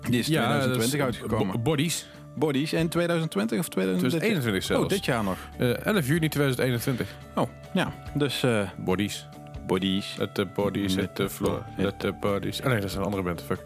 Die 0.10 0.20
is 0.20 0.26
2020 0.26 1.00
uitgekomen. 1.00 1.52
Bo- 1.56 1.60
Bodies. 1.60 2.08
Bodies 2.36 2.74
in 2.74 2.90
2020 2.90 3.60
of 3.60 3.68
2021? 3.70 4.20
2021 4.20 4.64
zelfs. 4.64 4.84
Oh, 4.84 4.90
dit 4.90 5.06
jaar 5.06 5.24
nog. 5.24 5.38
Eh, 5.58 5.86
11 5.86 6.08
juni 6.08 6.28
2021. 6.30 7.08
Oh, 7.36 7.50
ja. 7.74 7.92
Dus 8.14 8.44
Bodies. 8.78 9.28
Bodies. 9.68 10.16
Let 10.18 10.36
the 10.36 10.46
bodies 10.46 10.96
hit 10.96 11.16
the 11.16 11.30
floor. 11.30 11.64
Let 11.78 12.00
the 12.00 12.12
bodies... 12.20 12.60
Oh 12.62 12.66
nee, 12.68 12.76
dat 12.80 12.90
is 12.90 12.96
een 12.96 13.04
andere 13.04 13.24
band. 13.24 13.42
Fuck. 13.42 13.60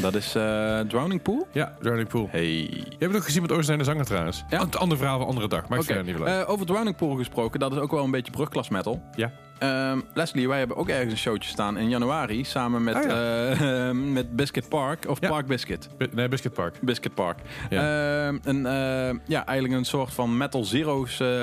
Dat 0.00 0.14
is 0.14 0.34
eh, 0.34 0.80
Drowning 0.80 1.22
Pool. 1.22 1.46
Ja, 1.52 1.74
Drowning 1.80 2.08
Pool. 2.08 2.28
Hey. 2.30 2.50
Je 2.60 2.84
hebt 2.88 3.00
het 3.00 3.16
ook 3.16 3.24
gezien 3.24 3.40
met 3.40 3.50
de 3.50 3.54
originele 3.56 3.84
zanger 3.84 4.04
trouwens. 4.04 4.44
Ja. 4.48 4.66
Ander 4.78 4.98
verhaal 4.98 5.18
van 5.18 5.26
andere 5.28 5.48
dag. 5.48 5.68
Maar 5.68 5.78
ik 5.78 5.84
Oké, 5.84 5.94
vind 5.94 6.06
het 6.06 6.16
niet 6.16 6.26
leuk. 6.26 6.42
eh, 6.42 6.50
over 6.50 6.66
Drowning 6.66 6.96
Pool 6.96 7.14
gesproken, 7.16 7.60
dat 7.60 7.72
is 7.72 7.78
ook 7.78 7.90
wel 7.90 8.04
een 8.04 8.10
beetje 8.10 8.32
brugklas 8.32 8.68
metal. 8.68 9.02
ja. 9.14 9.30
Ehm, 9.62 10.00
Leslie, 10.14 10.48
wij 10.48 10.58
hebben 10.58 10.76
ook 10.76 10.88
ergens 10.88 11.12
een 11.12 11.18
showtje 11.18 11.50
staan 11.50 11.76
in 11.78 11.88
januari 11.88 12.44
samen 12.44 12.84
met, 12.84 12.94
Oh 12.94 13.50
eh, 13.50 13.90
met 14.18 14.36
Biscuit 14.36 14.68
Park, 14.68 15.08
of 15.08 15.20
Ja. 15.20 15.28
Park 15.28 15.46
Biscuit. 15.46 15.88
Bi- 15.98 16.08
Nee, 16.12 16.28
Biscuit 16.28 16.54
Park. 16.54 16.78
Biscuit 16.80 17.14
Park. 17.14 17.38
Ja. 17.70 17.80
Ehm, 18.26 18.38
een, 18.42 18.66
eh, 18.66 19.18
ja, 19.26 19.46
eigenlijk 19.46 19.78
een 19.78 19.84
soort 19.84 20.12
van 20.14 20.36
Metal 20.36 20.64
Zero's 20.64 21.20
eh, 21.20 21.40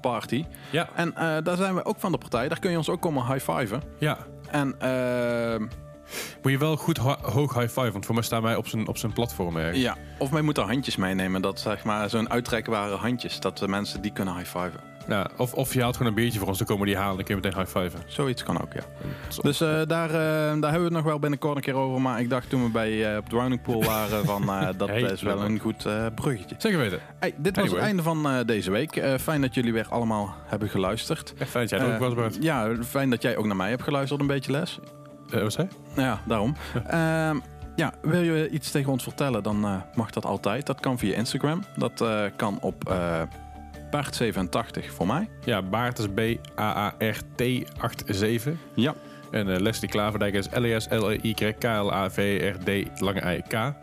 party. 0.00 0.44
Ja. 0.70 0.88
En 0.94 1.12
daar 1.44 1.56
zijn 1.56 1.74
we 1.74 1.84
ook 1.84 2.00
van 2.00 2.12
de 2.12 2.18
partij. 2.18 2.48
Daar 2.48 2.58
kun 2.58 2.70
je 2.70 2.76
ons 2.76 2.88
ook 2.88 3.00
komen 3.00 3.26
high-fiven. 3.32 3.82
Ja. 3.98 4.18
En 4.50 4.74
ehm, 4.78 5.62
Moet 6.42 6.52
je 6.52 6.58
wel 6.58 6.76
goed 6.76 6.96
ho- 6.96 7.16
hoog 7.22 7.54
high 7.54 7.68
five, 7.80 7.92
want 7.92 8.06
voor 8.06 8.14
mij 8.14 8.24
staan 8.24 8.42
wij 8.42 8.56
op 8.56 8.66
zijn, 8.68 8.88
op 8.88 8.96
zijn 8.98 9.12
platform 9.12 9.56
ergens. 9.56 9.78
ja, 9.82 9.96
of 10.18 10.30
wij 10.30 10.42
moeten 10.42 10.64
handjes 10.66 10.96
meenemen. 10.96 11.42
Dat 11.42 11.60
zeg 11.60 11.84
maar 11.84 12.10
zo'n 12.10 12.30
uittrekbare 12.30 12.94
handjes. 12.96 13.40
Dat 13.40 13.58
de 13.58 13.68
mensen 13.68 14.00
die 14.02 14.12
kunnen 14.12 14.34
high-fiven. 14.36 14.80
Ja, 15.08 15.26
of, 15.36 15.54
of 15.54 15.74
je 15.74 15.82
haalt 15.82 15.96
gewoon 15.96 16.08
een 16.12 16.18
biertje 16.18 16.38
voor 16.38 16.48
ons, 16.48 16.58
dan 16.58 16.66
komen 16.66 16.82
we 16.82 16.88
die 16.90 16.98
halen 17.00 17.10
en 17.10 17.16
dan 17.16 17.26
kun 17.26 17.36
je 17.36 17.40
meteen 17.42 17.60
high 17.66 17.78
fiven. 17.78 18.00
Zoiets 18.06 18.42
kan 18.42 18.60
ook, 18.62 18.72
ja. 18.72 18.80
Dus 19.42 19.60
eh, 19.60 19.68
daar, 19.86 20.08
eh, 20.08 20.14
daar 20.14 20.50
hebben 20.50 20.70
we 20.78 20.84
het 20.84 20.92
nog 20.92 21.02
wel 21.02 21.18
binnenkort 21.18 21.56
een 21.56 21.62
keer 21.62 21.74
over. 21.74 22.00
Maar 22.00 22.20
ik 22.20 22.30
dacht 22.30 22.48
toen 22.50 22.62
we 22.64 22.70
bij 22.70 23.10
eh, 23.12 23.16
op 23.18 23.28
Drowning 23.28 23.62
Pool 23.62 23.82
waren 23.84 24.24
van 24.24 24.42
eh, 24.48 24.68
dat 24.76 24.88
Hey, 24.88 25.00
is 25.02 25.22
wel 25.22 25.38
leuk. 25.38 25.48
een 25.48 25.58
goed 25.58 25.86
eh, 25.86 26.06
bruggetje. 26.14 26.54
Zeker 26.58 26.78
weten. 26.78 26.98
Hey, 27.18 27.34
dit 27.36 27.56
was 27.56 27.64
Anyway. 27.64 27.78
het 27.80 27.88
einde 27.88 28.02
van 28.02 28.28
eh, 28.30 28.46
deze 28.46 28.70
week. 28.70 28.96
Eh, 28.96 29.14
fijn 29.18 29.40
dat 29.40 29.54
jullie 29.54 29.72
weer 29.72 29.86
allemaal 29.90 30.34
hebben 30.46 30.68
geluisterd. 30.68 31.32
Fijn 31.36 31.50
dat 31.68 31.70
jij 31.70 31.78
er 31.78 31.86
ook 31.86 31.92
Eh, 31.92 31.98
was, 31.98 32.14
Bart. 32.14 32.36
Ja, 32.40 32.74
fijn 32.86 33.10
dat 33.10 33.22
jij 33.22 33.36
ook 33.36 33.46
naar 33.46 33.56
mij 33.56 33.70
hebt 33.70 33.82
geluisterd 33.82 34.20
een 34.20 34.26
beetje 34.26 34.52
les. 34.52 34.78
Eh, 35.30 35.42
wat 35.42 35.52
zei 35.52 35.68
je? 35.94 36.00
Ja, 36.00 36.20
daarom. 36.26 36.56
Ehm, 36.86 37.38
ja, 37.76 37.92
wil 38.02 38.20
je 38.20 38.48
iets 38.50 38.70
tegen 38.70 38.92
ons 38.92 39.02
vertellen, 39.02 39.42
dan 39.42 39.64
eh, 39.64 39.74
mag 39.94 40.10
dat 40.10 40.24
altijd. 40.24 40.66
Dat 40.66 40.80
kan 40.80 40.98
via 40.98 41.16
Instagram. 41.16 41.62
Dat 41.76 42.00
eh, 42.00 42.22
kan 42.36 42.58
op 42.60 42.88
eh 42.88 43.22
Bart87 43.96 44.84
voor 44.94 45.06
mij. 45.06 45.28
Ja, 45.44 45.62
Baart 45.62 45.98
is 45.98 46.06
B-A-A-R-T-87. 46.14 48.50
Ja. 48.74 48.94
En 49.30 49.48
eh, 49.48 49.60
Leslie 49.60 49.90
Klaverdijk 49.90 50.34
is 50.34 50.46
L-E-S-L-E-Y-K-L-A-V-R-D 50.50 53.00
lange 53.00 53.36
I-K. 53.36 53.74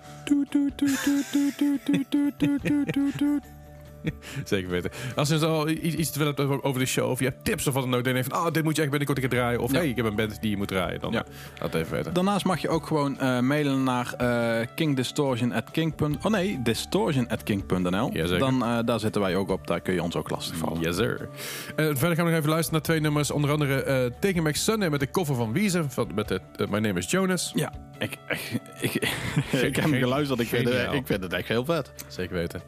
Zeker 4.46 4.70
weten. 4.70 4.92
Als 5.16 5.30
je 5.30 5.46
al 5.46 5.70
iets, 5.70 6.12
te 6.12 6.20
willen 6.20 6.34
hebt 6.36 6.64
over 6.64 6.80
de 6.80 6.86
show, 6.86 7.10
of 7.10 7.20
je 7.20 7.26
hebt 7.26 7.46
tips 7.46 7.68
of 7.68 7.74
wat 7.74 7.84
dan 7.84 7.96
ook, 7.96 8.04
dan 8.04 8.14
denk 8.14 8.26
je 8.26 8.32
van, 8.32 8.46
oh, 8.46 8.52
dit 8.52 8.64
moet 8.64 8.76
je 8.76 8.82
echt 8.82 8.90
binnenkort 8.92 9.24
een 9.24 9.30
keer 9.30 9.40
draaien. 9.40 9.60
Of 9.60 9.72
hey, 9.72 9.90
ik 9.90 9.96
heb 9.96 10.06
een 10.06 10.16
band 10.16 10.42
die 10.42 10.50
je 10.50 10.58
moet 10.58 10.68
draaien. 10.68 11.00
Dan 11.00 11.12
Ja. 11.12 11.26
laat 11.60 11.74
het 11.74 11.82
even 11.82 11.96
weten. 11.96 12.14
Daarnaast 12.14 12.46
mag 12.46 12.62
je 12.62 12.70
ook 12.70 12.88
gewoon 12.88 13.20
eh, 13.20 13.40
mailen 13.40 13.84
naar 13.84 14.14
eh 14.18 14.68
kingdistortion@king. 14.76 15.94
Oh 16.24 16.32
nee, 16.32 16.60
distortion@king.nl. 16.64 18.10
Zeker. 18.14 18.40
Dan 18.40 18.64
eh, 18.64 18.80
daar 18.86 19.00
zitten 19.00 19.22
wij 19.22 19.36
ook 19.36 19.50
op. 19.50 19.68
Daar 19.68 19.82
kun 19.82 19.94
je 19.94 20.04
ons 20.04 20.16
ook 20.16 20.30
lastigvallen. 20.30 20.82
Yes, 20.82 20.96
sir. 20.96 21.30
Verder 21.76 21.98
gaan 22.16 22.26
we 22.26 22.32
nog 22.32 22.40
even 22.40 22.50
luisteren 22.50 22.72
naar 22.72 22.82
twee 22.82 23.00
nummers. 23.00 23.32
Onder 23.32 23.52
andere 23.52 24.14
Taking 24.20 24.44
Back 24.44 24.56
Sunday 24.56 24.90
met 24.90 25.00
de 25.00 25.10
cover 25.12 25.36
van 25.36 25.54
Weezer. 25.54 25.86
Van, 25.90 26.12
met 26.16 26.28
de 26.28 26.42
My 26.70 26.80
Name 26.80 27.00
is 27.00 27.12
Jonas. 27.12 27.52
Ja, 27.56 27.72
ik, 28.00 28.18
ik, 28.30 28.60
ik, 28.80 28.94
ik 29.70 29.76
heb 29.76 29.84
hem 29.86 29.94
geluisterd. 29.94 30.40
Ik 30.40 30.48
vind, 30.48 30.68
ik 30.70 31.06
vind 31.08 31.24
het 31.24 31.34
echt 31.34 31.48
heel 31.48 31.66
vet. 31.66 31.92
Zeker 32.08 32.36
weten. 32.36 32.62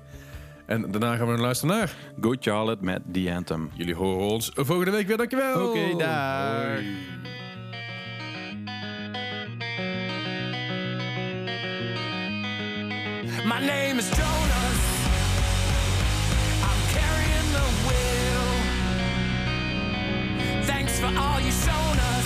En 0.69 0.91
daarna 0.91 1.15
gaan 1.15 1.27
we 1.27 1.37
luisteren 1.37 1.75
naar... 1.75 1.95
Good 2.21 2.37
Charlotte 2.39 2.83
met 2.83 3.01
The 3.11 3.33
Anthem. 3.35 3.69
Jullie 3.73 3.95
horen 3.95 4.27
ons 4.27 4.51
volgende 4.55 4.91
week 4.91 5.07
weer. 5.07 5.17
Dankjewel. 5.17 5.69
Oké, 5.69 5.97
dag. 5.97 6.65
Hoi. 6.65 6.97
My 13.45 13.65
name 13.65 13.97
is 13.97 14.09
Jonas. 14.09 14.79
I'm 16.61 16.81
carrying 16.93 17.51
the 17.51 17.67
wheel. 17.85 18.47
Thanks 20.65 20.99
for 20.99 21.07
all 21.17 21.39
you've 21.41 21.63
shown 21.63 21.97
us. 21.97 22.18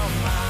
your 0.00 0.08
mine. 0.22 0.49